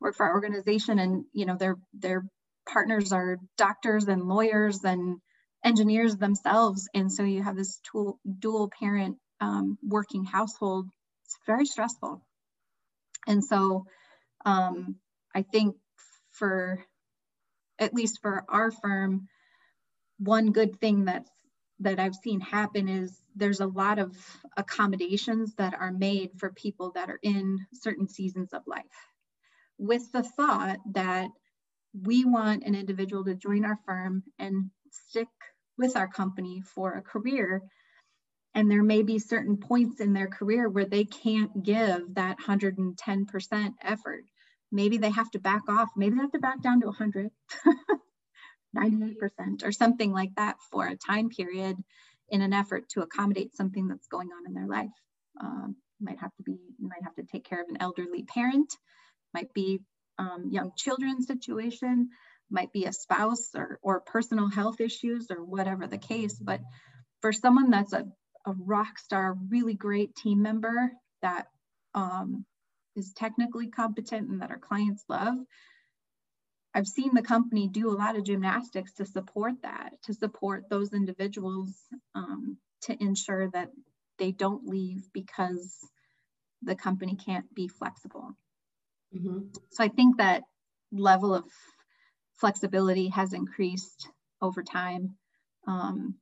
[0.01, 2.25] work for our organization and you know their their
[2.69, 5.19] partners are doctors and lawyers and
[5.65, 6.89] engineers themselves.
[6.95, 10.89] And so you have this tool, dual parent um, working household.
[11.25, 12.23] It's very stressful.
[13.27, 13.87] And so
[14.45, 14.97] um,
[15.35, 15.77] i think
[16.33, 16.79] for
[17.79, 19.29] at least for our firm
[20.19, 21.31] one good thing that's
[21.81, 24.17] that I've seen happen is there's a lot of
[24.57, 28.85] accommodations that are made for people that are in certain seasons of life
[29.77, 31.31] with the thought that
[32.01, 35.27] we want an individual to join our firm and stick
[35.79, 37.63] with our company for a career.
[38.55, 43.75] And there may be certain points in their career where they can't give that 110%
[43.83, 44.25] effort.
[44.71, 45.89] Maybe they have to back off.
[45.97, 47.31] Maybe they have to back down to 100
[48.77, 49.17] 98%
[49.65, 51.77] or something like that for a time period
[52.29, 54.91] in an effort to accommodate something that's going on in their life.
[55.41, 58.73] Um, might have to be, might have to take care of an elderly parent,
[59.33, 59.81] might be
[60.19, 62.11] um, young children situation,
[62.55, 66.39] might be a spouse or, or personal health issues or whatever the case.
[66.41, 66.61] But
[67.21, 68.07] for someone that's a,
[68.47, 71.49] a rock star, really great team member that
[71.95, 72.47] um,
[72.97, 75.35] is technically competent and that our clients love,
[76.75, 80.93] I've seen the company do a lot of gymnastics to support that, to support those
[80.93, 81.73] individuals
[82.15, 83.71] um, to ensure that
[84.19, 85.79] they don't leave because
[86.63, 88.31] the company can't be flexible.
[89.15, 89.39] Mm-hmm.
[89.71, 90.43] So I think that
[90.93, 91.45] level of
[92.37, 94.09] flexibility has increased
[94.41, 95.17] over time
[95.67, 96.15] um,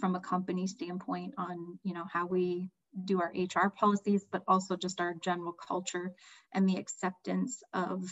[0.00, 2.70] from a company standpoint on you know how we
[3.04, 6.12] do our HR policies, but also just our general culture
[6.52, 8.02] and the acceptance of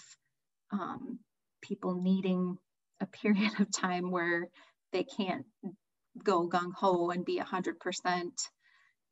[0.73, 1.19] um,
[1.63, 2.57] people needing
[3.01, 4.49] a period of time where
[4.93, 5.47] they can't
[6.23, 7.75] go gung ho and be 100%,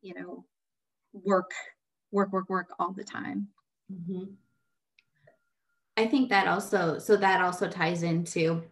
[0.01, 0.45] you know,
[1.13, 1.51] work,
[2.11, 3.49] work, work, work all the time.
[3.93, 4.35] Mm-hmm.
[5.97, 8.63] I think that also, so that also ties into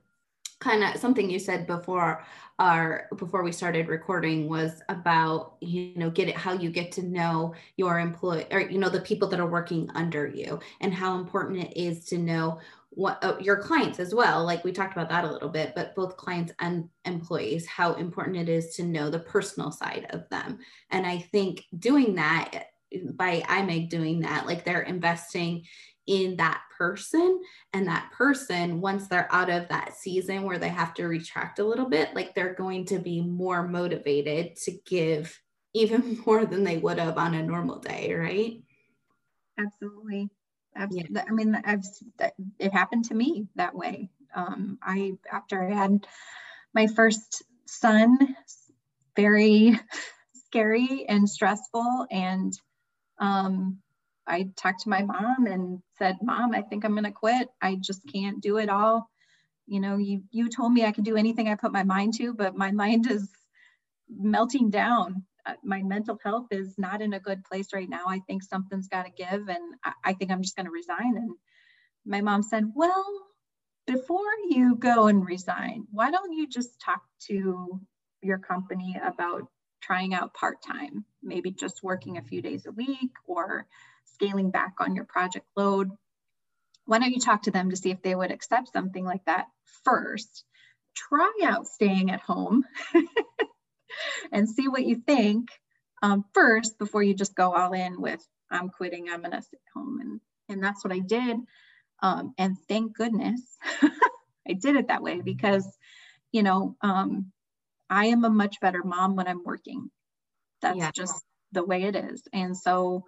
[0.61, 2.25] kind of something you said before
[2.59, 7.03] our before we started recording was about you know get it how you get to
[7.03, 11.19] know your employee or you know the people that are working under you and how
[11.19, 14.45] important it is to know what uh, your clients as well.
[14.45, 18.37] Like we talked about that a little bit but both clients and employees how important
[18.37, 20.59] it is to know the personal side of them.
[20.91, 22.67] And i think doing that
[23.15, 25.65] by imeg doing that like they're investing
[26.07, 27.41] in that person
[27.73, 31.65] and that person once they're out of that season where they have to retract a
[31.65, 35.41] little bit like they're going to be more motivated to give
[35.75, 38.63] even more than they would have on a normal day right
[39.59, 40.29] absolutely
[40.77, 41.15] Absolutely.
[41.15, 41.25] Yeah.
[41.29, 41.85] I mean, I've
[42.59, 44.11] it happened to me that way.
[44.35, 46.07] Um, I after I had
[46.75, 48.37] my first son,
[49.15, 49.79] very
[50.47, 52.59] scary and stressful, and
[53.19, 53.79] um,
[54.27, 57.49] I talked to my mom and said, "Mom, I think I'm going to quit.
[57.61, 59.11] I just can't do it all.
[59.67, 62.35] You know, you you told me I could do anything I put my mind to,
[62.35, 63.29] but my mind is
[64.09, 68.05] melting down uh, my mental health is not in a good place right now.
[68.07, 71.17] I think something's got to give, and I, I think I'm just going to resign.
[71.17, 71.31] And
[72.07, 73.05] my mom said, Well,
[73.87, 77.81] before you go and resign, why don't you just talk to
[78.23, 79.49] your company about
[79.81, 83.67] trying out part time, maybe just working a few days a week or
[84.05, 85.91] scaling back on your project load?
[86.85, 89.47] Why don't you talk to them to see if they would accept something like that
[89.85, 90.45] first?
[90.95, 92.65] Try out staying at home
[94.33, 95.49] and see what you think
[96.03, 100.01] um, first before you just go all in with I'm quitting, I'm gonna stay home.
[100.01, 101.39] And, and that's what I did.
[102.03, 103.41] Um, and thank goodness
[104.49, 105.67] I did it that way because,
[106.33, 107.33] you know, um,
[107.89, 109.91] I am a much better mom when I'm working.
[110.61, 110.91] That's yeah.
[110.93, 111.23] just
[111.53, 112.23] the way it is.
[112.33, 113.05] And so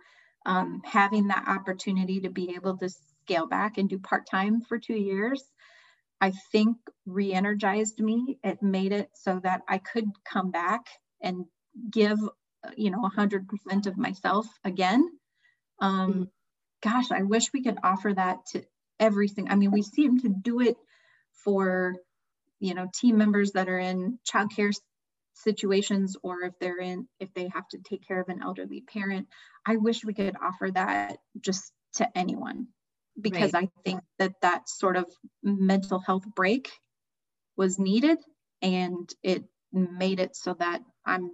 [0.46, 2.90] um, having that opportunity to be able to
[3.24, 5.42] scale back and do part time for two years,
[6.20, 6.76] I think
[7.06, 8.38] re energized me.
[8.42, 10.82] It made it so that I could come back
[11.22, 11.44] and
[11.90, 12.18] give,
[12.76, 15.08] you know, 100% of myself again.
[15.80, 16.22] Um, mm-hmm.
[16.82, 18.64] Gosh, I wish we could offer that to
[19.00, 19.48] everything.
[19.50, 20.76] I mean, we seem to do it
[21.44, 21.96] for,
[22.60, 24.72] you know, team members that are in childcare
[25.34, 29.26] situations or if they're in if they have to take care of an elderly parent
[29.66, 32.66] i wish we could offer that just to anyone.
[33.20, 33.70] Because right.
[33.76, 35.06] i think that that sort of
[35.42, 36.70] mental health break
[37.56, 38.18] was needed
[38.62, 41.30] and it made it so that i'm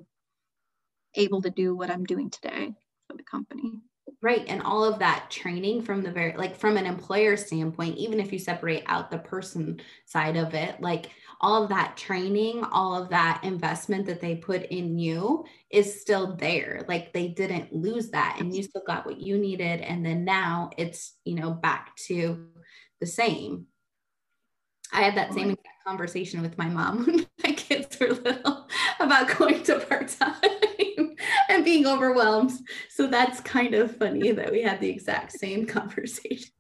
[1.15, 2.75] able to do what i'm doing today
[3.09, 3.81] for the company.
[4.23, 4.45] Right.
[4.49, 8.33] And all of that training from the very like from an employer standpoint even if
[8.33, 11.11] you separate out the person side of it like
[11.41, 16.37] all of that training, all of that investment that they put in you is still
[16.37, 16.85] there.
[16.87, 19.81] Like they didn't lose that and you still got what you needed.
[19.81, 22.47] And then now it's, you know, back to
[23.01, 23.67] the same.
[24.93, 28.69] I had that same exact conversation with my mom when my kids were little
[28.99, 30.35] about going to part time
[31.49, 32.53] and being overwhelmed.
[32.91, 36.51] So that's kind of funny that we had the exact same conversation.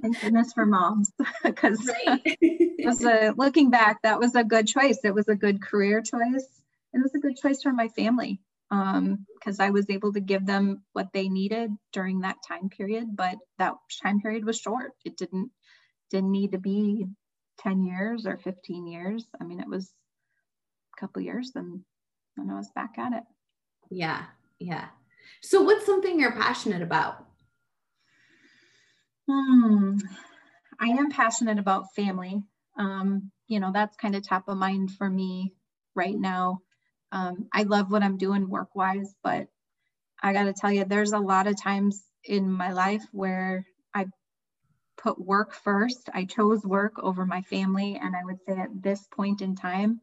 [0.00, 1.10] Thank goodness for moms,
[1.44, 2.38] because right.
[2.84, 4.98] was a looking back, that was a good choice.
[5.04, 6.46] It was a good career choice.
[6.92, 8.40] It was a good choice for my family
[8.70, 13.16] because um, I was able to give them what they needed during that time period.
[13.16, 14.92] But that time period was short.
[15.04, 15.50] It didn't
[16.10, 17.06] didn't need to be
[17.60, 19.26] 10 years or 15 years.
[19.40, 19.92] I mean, it was
[20.96, 21.82] a couple years and
[22.36, 23.24] then I was back at it.
[23.90, 24.24] Yeah,
[24.58, 24.86] yeah.
[25.42, 27.27] So what's something you're passionate about?
[29.28, 29.96] Hmm.
[30.80, 32.42] I am passionate about family.
[32.78, 35.52] Um, you know, that's kind of top of mind for me
[35.94, 36.60] right now.
[37.12, 39.48] Um, I love what I'm doing work wise, but
[40.22, 44.06] I got to tell you, there's a lot of times in my life where I
[44.98, 46.08] put work first.
[46.12, 47.98] I chose work over my family.
[48.00, 50.00] And I would say at this point in time,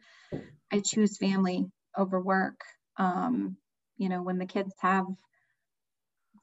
[0.72, 1.66] I choose family
[1.98, 2.60] over work.
[2.98, 3.58] Um,
[3.98, 5.06] you know, when the kids have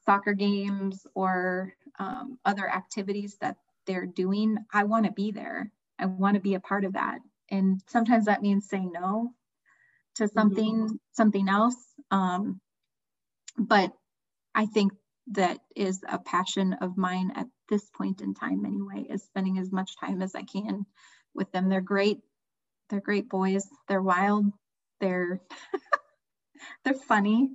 [0.05, 5.71] soccer games or um, other activities that they're doing, I want to be there.
[5.99, 7.19] I want to be a part of that.
[7.49, 9.31] And sometimes that means saying no
[10.15, 10.95] to something, mm-hmm.
[11.11, 11.75] something else.
[12.11, 12.59] Um,
[13.57, 13.91] but
[14.55, 14.93] I think
[15.31, 19.71] that is a passion of mine at this point in time anyway, is spending as
[19.71, 20.85] much time as I can
[21.33, 21.69] with them.
[21.69, 22.19] They're great.
[22.89, 23.67] They're great boys.
[23.87, 24.45] They're wild.
[24.99, 25.41] They're
[26.83, 27.51] they're funny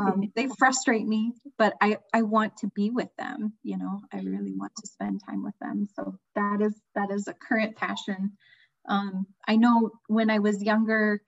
[0.00, 4.18] um, they frustrate me but i i want to be with them you know i
[4.18, 5.86] really want to spend time with them.
[5.94, 8.32] So that is that is a current passion.
[8.88, 11.22] Um, i know when i was younger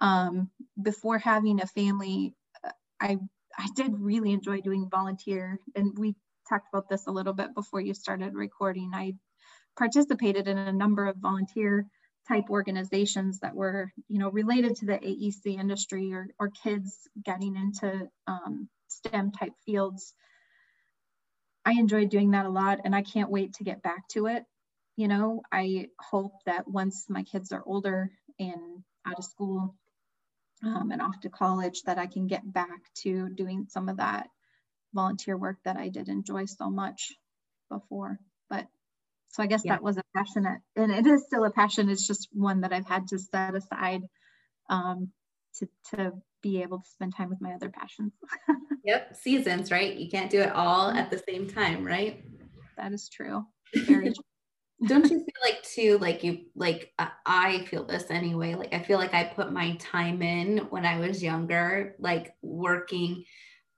[0.00, 0.50] um,
[0.80, 2.34] before having a family
[2.64, 3.18] uh, i
[3.58, 6.14] i did really enjoy doing volunteer and we
[6.48, 8.92] talked about this a little bit before you started recording.
[8.94, 9.14] I
[9.76, 11.86] participated in a number of volunteer
[12.28, 17.56] type organizations that were you know related to the AEC industry or, or kids getting
[17.56, 20.14] into um, STEM type fields.
[21.64, 24.44] I enjoyed doing that a lot and I can't wait to get back to it.
[24.96, 29.74] You know, I hope that once my kids are older and out of school
[30.64, 34.28] um, and off to college that I can get back to doing some of that
[34.94, 37.12] volunteer work that I did enjoy so much
[37.68, 38.18] before.
[38.48, 38.66] But
[39.28, 39.74] so I guess yeah.
[39.74, 41.88] that was a passionate, and it is still a passion.
[41.88, 44.02] It's just one that I've had to set aside
[44.70, 45.10] um,
[45.56, 46.12] to to
[46.42, 48.12] be able to spend time with my other passions.
[48.84, 49.96] yep, seasons, right?
[49.96, 52.24] You can't do it all at the same time, right?
[52.76, 53.44] That is true.
[53.74, 54.14] Very true.
[54.86, 58.54] Don't you feel like too, like you, like uh, I feel this anyway.
[58.54, 63.24] Like I feel like I put my time in when I was younger, like working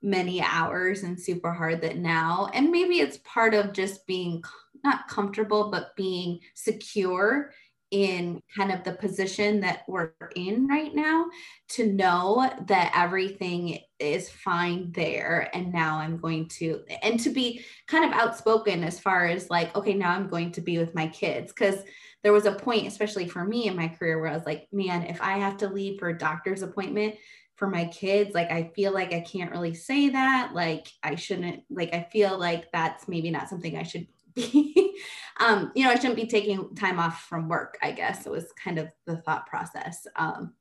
[0.03, 4.43] many hours and super hard that now, and maybe it's part of just being
[4.85, 7.53] not comfortable, but being secure
[7.91, 11.27] in kind of the position that we're in right now
[11.69, 15.51] to know that everything is fine there.
[15.53, 19.75] And now i'm going to and to be kind of outspoken as far as like
[19.77, 21.53] okay now i'm going to be with my kids.
[21.53, 21.83] Because
[22.23, 25.03] there was a point especially for me in my career where i was like man
[25.05, 27.17] if i have to leave for a doctor's appointment
[27.57, 30.53] for my kids like i feel like i can't really say that.
[30.55, 34.07] Like i shouldn't like i feel like that's maybe not something i should
[35.41, 38.27] um, you know, I shouldn't be taking time off from work, I guess.
[38.27, 40.07] It was kind of the thought process.
[40.17, 40.55] Um,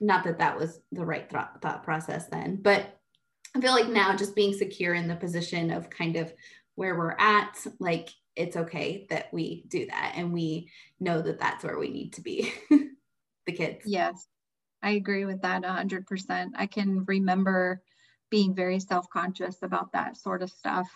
[0.00, 2.98] not that that was the right thought, thought process then, but
[3.56, 6.32] I feel like now just being secure in the position of kind of
[6.74, 11.64] where we're at, like it's okay that we do that and we know that that's
[11.64, 12.52] where we need to be,
[13.46, 13.82] the kids.
[13.84, 14.28] Yes.
[14.80, 16.50] I agree with that 100%.
[16.54, 17.82] I can remember
[18.30, 20.88] being very self-conscious about that sort of stuff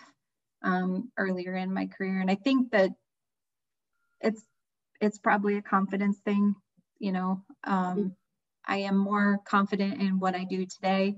[0.63, 2.19] um, earlier in my career.
[2.19, 2.91] And I think that
[4.21, 4.41] it's
[5.01, 6.55] it's probably a confidence thing.
[6.99, 8.07] You know, um, mm-hmm.
[8.65, 11.15] I am more confident in what I do today,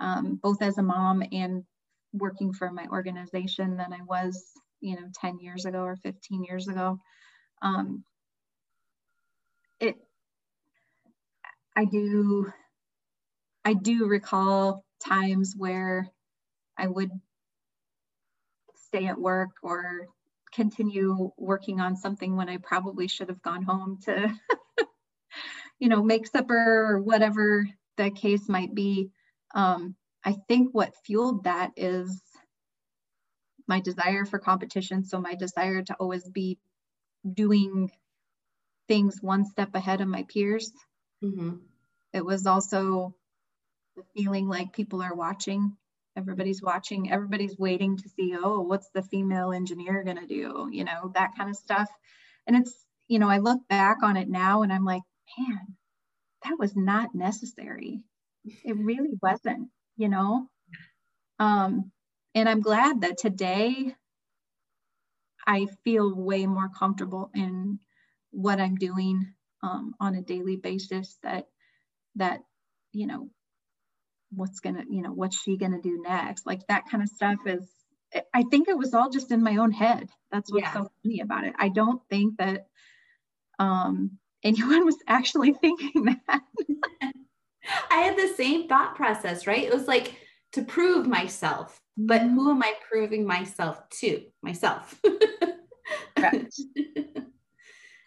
[0.00, 1.64] um, both as a mom and
[2.12, 4.42] working for my organization than I was,
[4.80, 6.98] you know, 10 years ago or 15 years ago.
[7.62, 8.04] Um,
[9.78, 9.96] it,
[11.76, 12.52] I do,
[13.64, 16.08] I do recall times where
[16.76, 17.10] I would
[18.90, 20.08] stay at work or
[20.52, 24.34] continue working on something when I probably should have gone home to,
[25.78, 27.66] you know, make supper or whatever
[27.96, 29.10] the case might be.
[29.54, 32.20] Um, I think what fueled that is
[33.68, 35.04] my desire for competition.
[35.04, 36.58] So my desire to always be
[37.32, 37.90] doing
[38.88, 40.72] things one step ahead of my peers.
[41.22, 41.56] Mm-hmm.
[42.12, 43.14] It was also
[43.96, 45.76] the feeling like people are watching
[46.16, 50.68] everybody's watching everybody's waiting to see oh what's the female engineer going to do?
[50.70, 51.88] You know that kind of stuff.
[52.46, 52.74] And it's
[53.08, 55.02] you know i look back on it now and i'm like
[55.38, 55.76] man
[56.44, 58.02] that was not necessary.
[58.64, 60.48] It really wasn't you know?
[61.38, 61.92] Um
[62.34, 63.94] and i'm glad that today
[65.46, 67.78] i feel way more comfortable in
[68.30, 69.32] what i'm doing
[69.62, 71.46] um, on a daily basis that
[72.16, 72.40] that
[72.92, 73.28] you know
[74.30, 77.68] what's gonna you know what's she gonna do next like that kind of stuff is
[78.34, 80.72] i think it was all just in my own head that's what's yeah.
[80.72, 82.66] so funny about it i don't think that
[83.58, 84.12] um
[84.42, 86.20] anyone was actually thinking that
[87.90, 90.14] i had the same thought process right it was like
[90.52, 92.34] to prove myself but mm-hmm.
[92.34, 95.00] who am i proving myself to myself
[96.16, 96.60] Correct.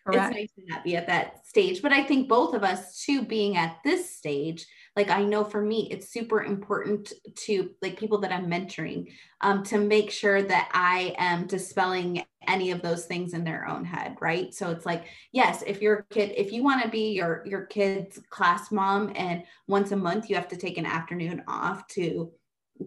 [0.05, 0.35] Correct.
[0.35, 1.81] It's nice to not be at that stage.
[1.81, 4.65] But I think both of us, too, being at this stage,
[4.95, 9.63] like i know for me it's super important to like people that i'm mentoring um,
[9.63, 14.15] to make sure that i am dispelling any of those things in their own head
[14.21, 14.53] right?
[14.53, 18.19] So it's like yes if your kid if you want to be your your kid's
[18.29, 22.31] class mom and once a month you have to take an afternoon off to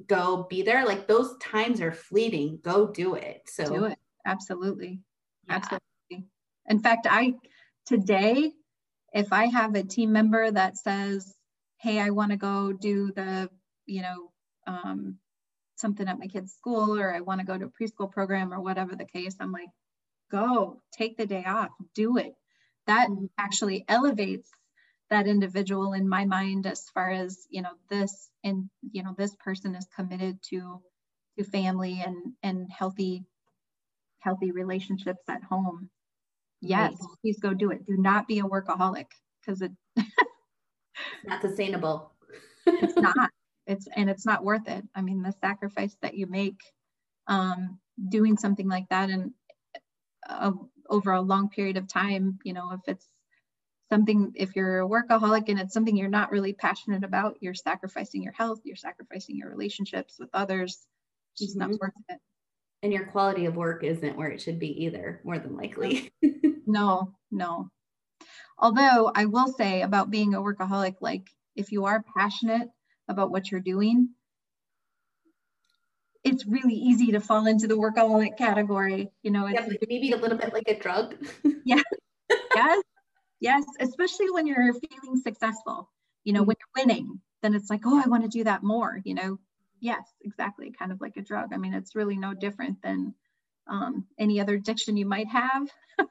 [0.07, 2.59] go be there like those times are fleeting.
[2.63, 3.43] Go do it.
[3.47, 3.99] So do it.
[4.27, 5.01] Absolutely.
[5.49, 5.57] Yeah.
[5.57, 6.29] absolutely.
[6.69, 7.35] In fact i
[7.87, 8.53] today
[9.15, 11.36] if i have a team member that says
[11.79, 13.51] hey, I want to go do the,
[13.87, 14.31] you know,
[14.67, 15.19] um,
[15.77, 18.61] something at my kid's school or I want to go to a preschool program or
[18.61, 19.69] whatever the case, I'm like,
[20.31, 22.35] go take the day off, do it.
[22.87, 23.27] That mm-hmm.
[23.39, 24.49] actually elevates
[25.11, 29.35] that individual in my mind as far as, you know, this and, you know, this
[29.37, 30.81] person is committed to
[31.39, 33.25] to family and and healthy
[34.21, 35.91] healthy relationships at home.
[36.61, 37.87] Yes, please go do it.
[37.87, 39.07] Do not be a workaholic
[39.41, 39.73] because it
[41.25, 42.13] not sustainable.
[42.67, 43.31] it's not.
[43.67, 44.85] It's and it's not worth it.
[44.95, 46.61] I mean, the sacrifice that you make
[47.27, 47.79] um,
[48.09, 49.33] doing something like that and
[50.29, 50.53] uh,
[50.89, 53.09] over a long period of time, you know, if it's
[53.91, 58.23] something, if you're a workaholic and it's something you're not really passionate about, you're sacrificing
[58.23, 60.87] your health, you're sacrificing your relationships with others.
[61.33, 61.73] It's just mm-hmm.
[61.73, 62.19] not worth it.
[62.83, 66.13] And your quality of work isn't where it should be either, more than likely.
[66.67, 67.71] no, no,
[68.59, 72.69] Although I will say about being a workaholic, like if you are passionate
[73.09, 74.11] about what you're doing,
[76.25, 79.11] it's really easy to fall into the workaholic category.
[79.23, 81.15] You know, it's yeah, maybe a little bit like a drug.
[81.65, 81.83] yeah.
[82.55, 82.83] yes.
[83.39, 83.65] Yes.
[83.81, 85.91] Especially when you're feeling successful.
[86.25, 86.49] You know, mm-hmm.
[86.49, 89.01] when you're winning, then it's like, oh, I want to do that more.
[89.05, 89.39] You know,
[89.81, 90.73] yes, exactly.
[90.77, 91.53] Kind of like a drug.
[91.53, 93.15] I mean, it's really no different than
[93.69, 95.71] um, any other addiction you might have.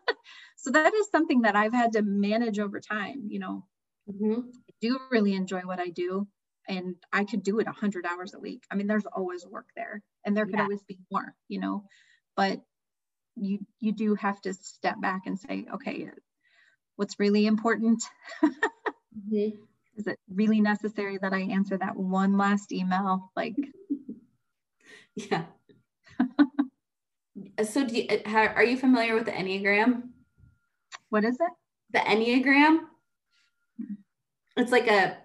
[0.66, 3.28] so that is something that I've had to manage over time.
[3.28, 3.66] You know,
[4.09, 4.39] mm-hmm.
[4.49, 6.28] I do really enjoy what I do,
[6.68, 8.63] and I could do it 100 hours a week.
[8.72, 10.63] I mean, there's always work there, and there could yeah.
[10.63, 11.36] always be more.
[11.47, 11.84] You know,
[12.36, 12.61] but
[13.36, 16.09] you you do have to step back and say, okay,
[16.95, 18.01] what's really important?
[18.43, 19.49] mm-hmm.
[19.97, 23.32] Is it really necessary that I answer that one last email?
[23.36, 23.55] Like,
[25.16, 25.43] yeah.
[27.63, 30.09] so do you, uh, how, are you familiar with the Enneagram?
[31.16, 31.51] What is it?
[31.93, 32.80] The Enneagram.
[34.57, 35.16] It's like a,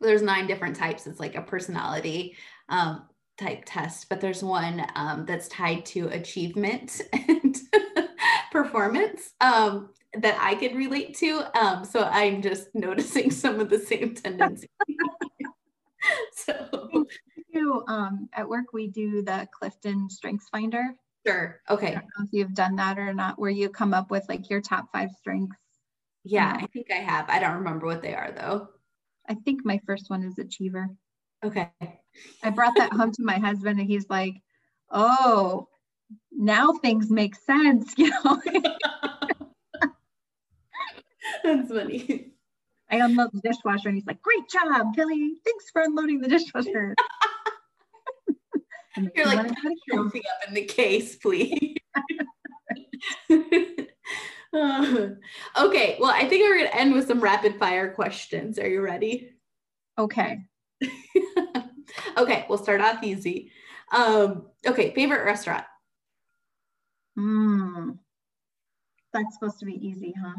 [0.00, 1.06] there's nine different types.
[1.06, 2.34] It's like a personality
[2.70, 3.02] um,
[3.38, 7.58] type test, but there's one um, that's tied to achievement and
[8.52, 11.42] performance um, that I could relate to.
[11.54, 14.70] Um, so I'm just noticing some of the same tendencies.
[16.32, 17.04] so
[17.86, 20.94] um, at work we do the Clifton Strengths Finder.
[21.26, 21.60] Sure.
[21.68, 21.88] Okay.
[21.88, 24.48] I don't know if you've done that or not, where you come up with like
[24.48, 25.56] your top five strengths.
[26.24, 27.28] Yeah, I think I have.
[27.28, 28.68] I don't remember what they are though.
[29.28, 30.88] I think my first one is Achiever.
[31.44, 31.70] Okay.
[32.42, 34.34] I brought that home to my husband and he's like,
[34.90, 35.68] oh,
[36.32, 38.40] now things make sense, you know.
[41.44, 42.32] That's funny.
[42.90, 45.34] I unload the dishwasher and he's like, great job, Kelly.
[45.44, 46.94] Thanks for unloading the dishwasher.
[49.14, 51.76] You're like, put the trophy up in the case, please.
[53.30, 55.08] uh,
[55.58, 58.58] okay, well, I think we're going to end with some rapid fire questions.
[58.58, 59.30] Are you ready?
[59.98, 60.38] Okay.
[62.16, 63.50] okay, we'll start off easy.
[63.92, 65.64] Um, okay, favorite restaurant?
[67.18, 67.98] Mm,
[69.12, 70.34] that's supposed to be easy, huh?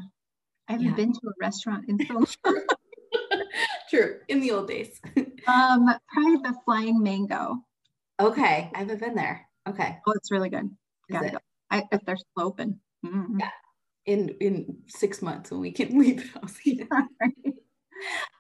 [0.68, 0.94] I haven't yeah.
[0.94, 2.14] been to a restaurant in so
[2.46, 2.64] long.
[3.90, 5.02] True, in the old days.
[5.48, 7.58] um, probably the Flying Mango.
[8.20, 9.48] Okay, I haven't been there.
[9.68, 9.98] Okay.
[10.06, 10.70] Oh, it's really good.
[11.12, 11.38] Gotta go.
[11.72, 12.80] I, if they're still open.
[13.06, 13.40] Mm-hmm.
[13.40, 13.50] Yeah.
[14.06, 16.36] In in six months when we can leave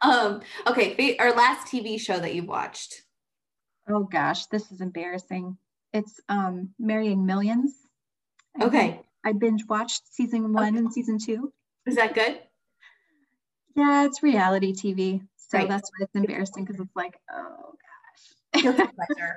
[0.01, 0.41] um.
[0.67, 1.17] Okay.
[1.17, 3.03] Our last TV show that you've watched.
[3.87, 5.57] Oh gosh, this is embarrassing.
[5.93, 7.73] It's um Marrying Millions.
[8.61, 9.01] okay.
[9.25, 10.77] I binge watched season one okay.
[10.77, 11.51] and season two.
[11.85, 12.39] Is that good?
[13.75, 15.21] Yeah, it's reality TV.
[15.37, 15.67] So right.
[15.67, 17.73] that's why it's embarrassing because it's like, oh
[18.53, 18.73] gosh.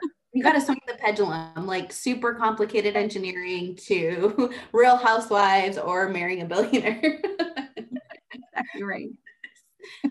[0.32, 6.42] you got to swing the pendulum, like super complicated engineering to real housewives or marrying
[6.42, 7.20] a billionaire.
[8.32, 9.10] exactly right.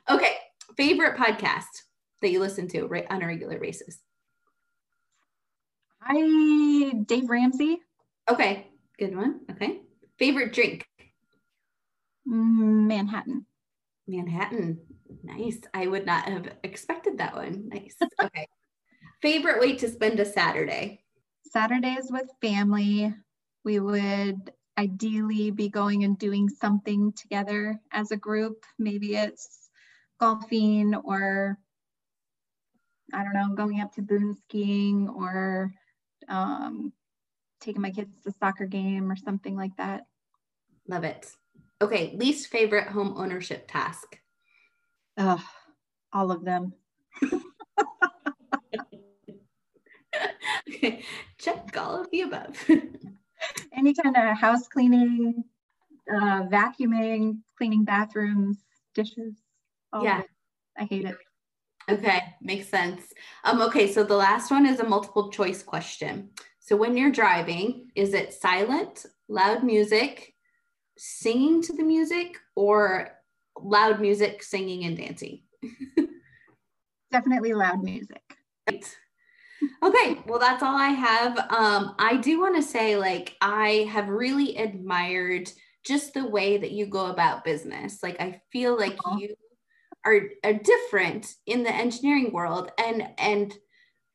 [0.10, 0.36] Okay.
[0.78, 1.84] Favorite podcast
[2.22, 4.00] that you listen to right on a regular basis?
[6.02, 7.80] Hi, Dave Ramsey.
[8.30, 8.68] Okay.
[8.98, 9.42] Good one.
[9.52, 9.82] Okay.
[10.20, 10.88] Favorite drink?
[12.26, 13.46] Manhattan.
[14.08, 14.80] Manhattan.
[15.24, 15.60] Nice.
[15.74, 17.70] I would not have expected that one.
[17.70, 17.96] Nice.
[18.24, 18.48] Okay.
[19.22, 21.04] Favorite way to spend a Saturday?
[21.46, 23.14] Saturdays with family.
[23.64, 28.64] We would ideally be going and doing something together as a group.
[28.80, 29.70] Maybe it's
[30.20, 31.60] golfing or
[33.14, 35.72] I don't know, going up to boon skiing or
[36.28, 36.94] um,
[37.60, 40.08] taking my kids to soccer game or something like that.
[40.88, 41.30] Love it.
[41.80, 44.20] Okay, least favorite home ownership task.
[45.16, 45.38] Uh,
[46.12, 46.74] all of them.
[50.70, 51.04] okay,
[51.38, 52.58] check all of the above.
[53.74, 55.44] Any kind of house cleaning,
[56.10, 58.58] uh, vacuuming, cleaning bathrooms,
[58.94, 59.36] dishes.
[60.02, 60.22] yeah,
[60.78, 61.18] I hate it.
[61.90, 63.02] Okay, makes sense.
[63.44, 66.30] Um, okay, so the last one is a multiple choice question.
[66.60, 70.36] So when you're driving, is it silent, loud music,
[70.98, 73.10] singing to the music or
[73.60, 75.42] loud music, singing and dancing?
[77.12, 78.22] Definitely loud music.
[78.70, 78.98] Right.
[79.84, 81.38] Okay, well, that's all I have.
[81.52, 85.52] Um, I do want to say, like, I have really admired
[85.86, 88.02] just the way that you go about business.
[88.04, 89.18] Like, I feel like uh-huh.
[89.20, 89.36] you
[90.06, 93.54] are, are different in the engineering world, and and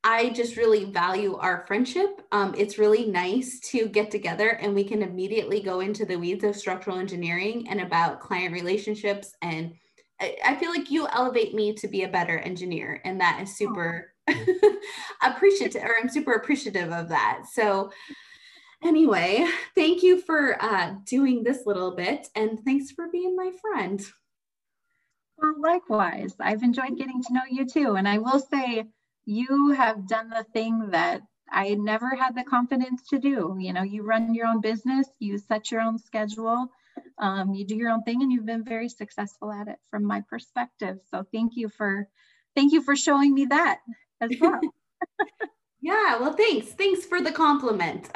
[0.09, 2.23] I just really value our friendship.
[2.31, 6.45] Um, it's really nice to get together and we can immediately go into the weeds
[6.45, 9.35] of structural engineering and about client relationships.
[9.43, 9.75] And
[10.21, 13.57] I, I feel like you elevate me to be a better engineer, and that is
[13.57, 14.15] super
[15.23, 17.43] appreciative, or I'm super appreciative of that.
[17.53, 17.91] So,
[18.83, 24.05] anyway, thank you for uh, doing this little bit, and thanks for being my friend.
[25.39, 27.97] Well, likewise, I've enjoyed getting to know you too.
[27.97, 28.85] And I will say,
[29.27, 31.21] you have done the thing that
[31.51, 33.57] I never had the confidence to do.
[33.59, 36.69] You know, you run your own business, you set your own schedule,
[37.19, 40.23] um, you do your own thing, and you've been very successful at it from my
[40.29, 40.99] perspective.
[41.11, 42.09] So thank you for
[42.55, 43.81] thank you for showing me that
[44.21, 44.61] as well.
[45.81, 46.69] yeah, well, thanks.
[46.69, 48.09] Thanks for the compliment.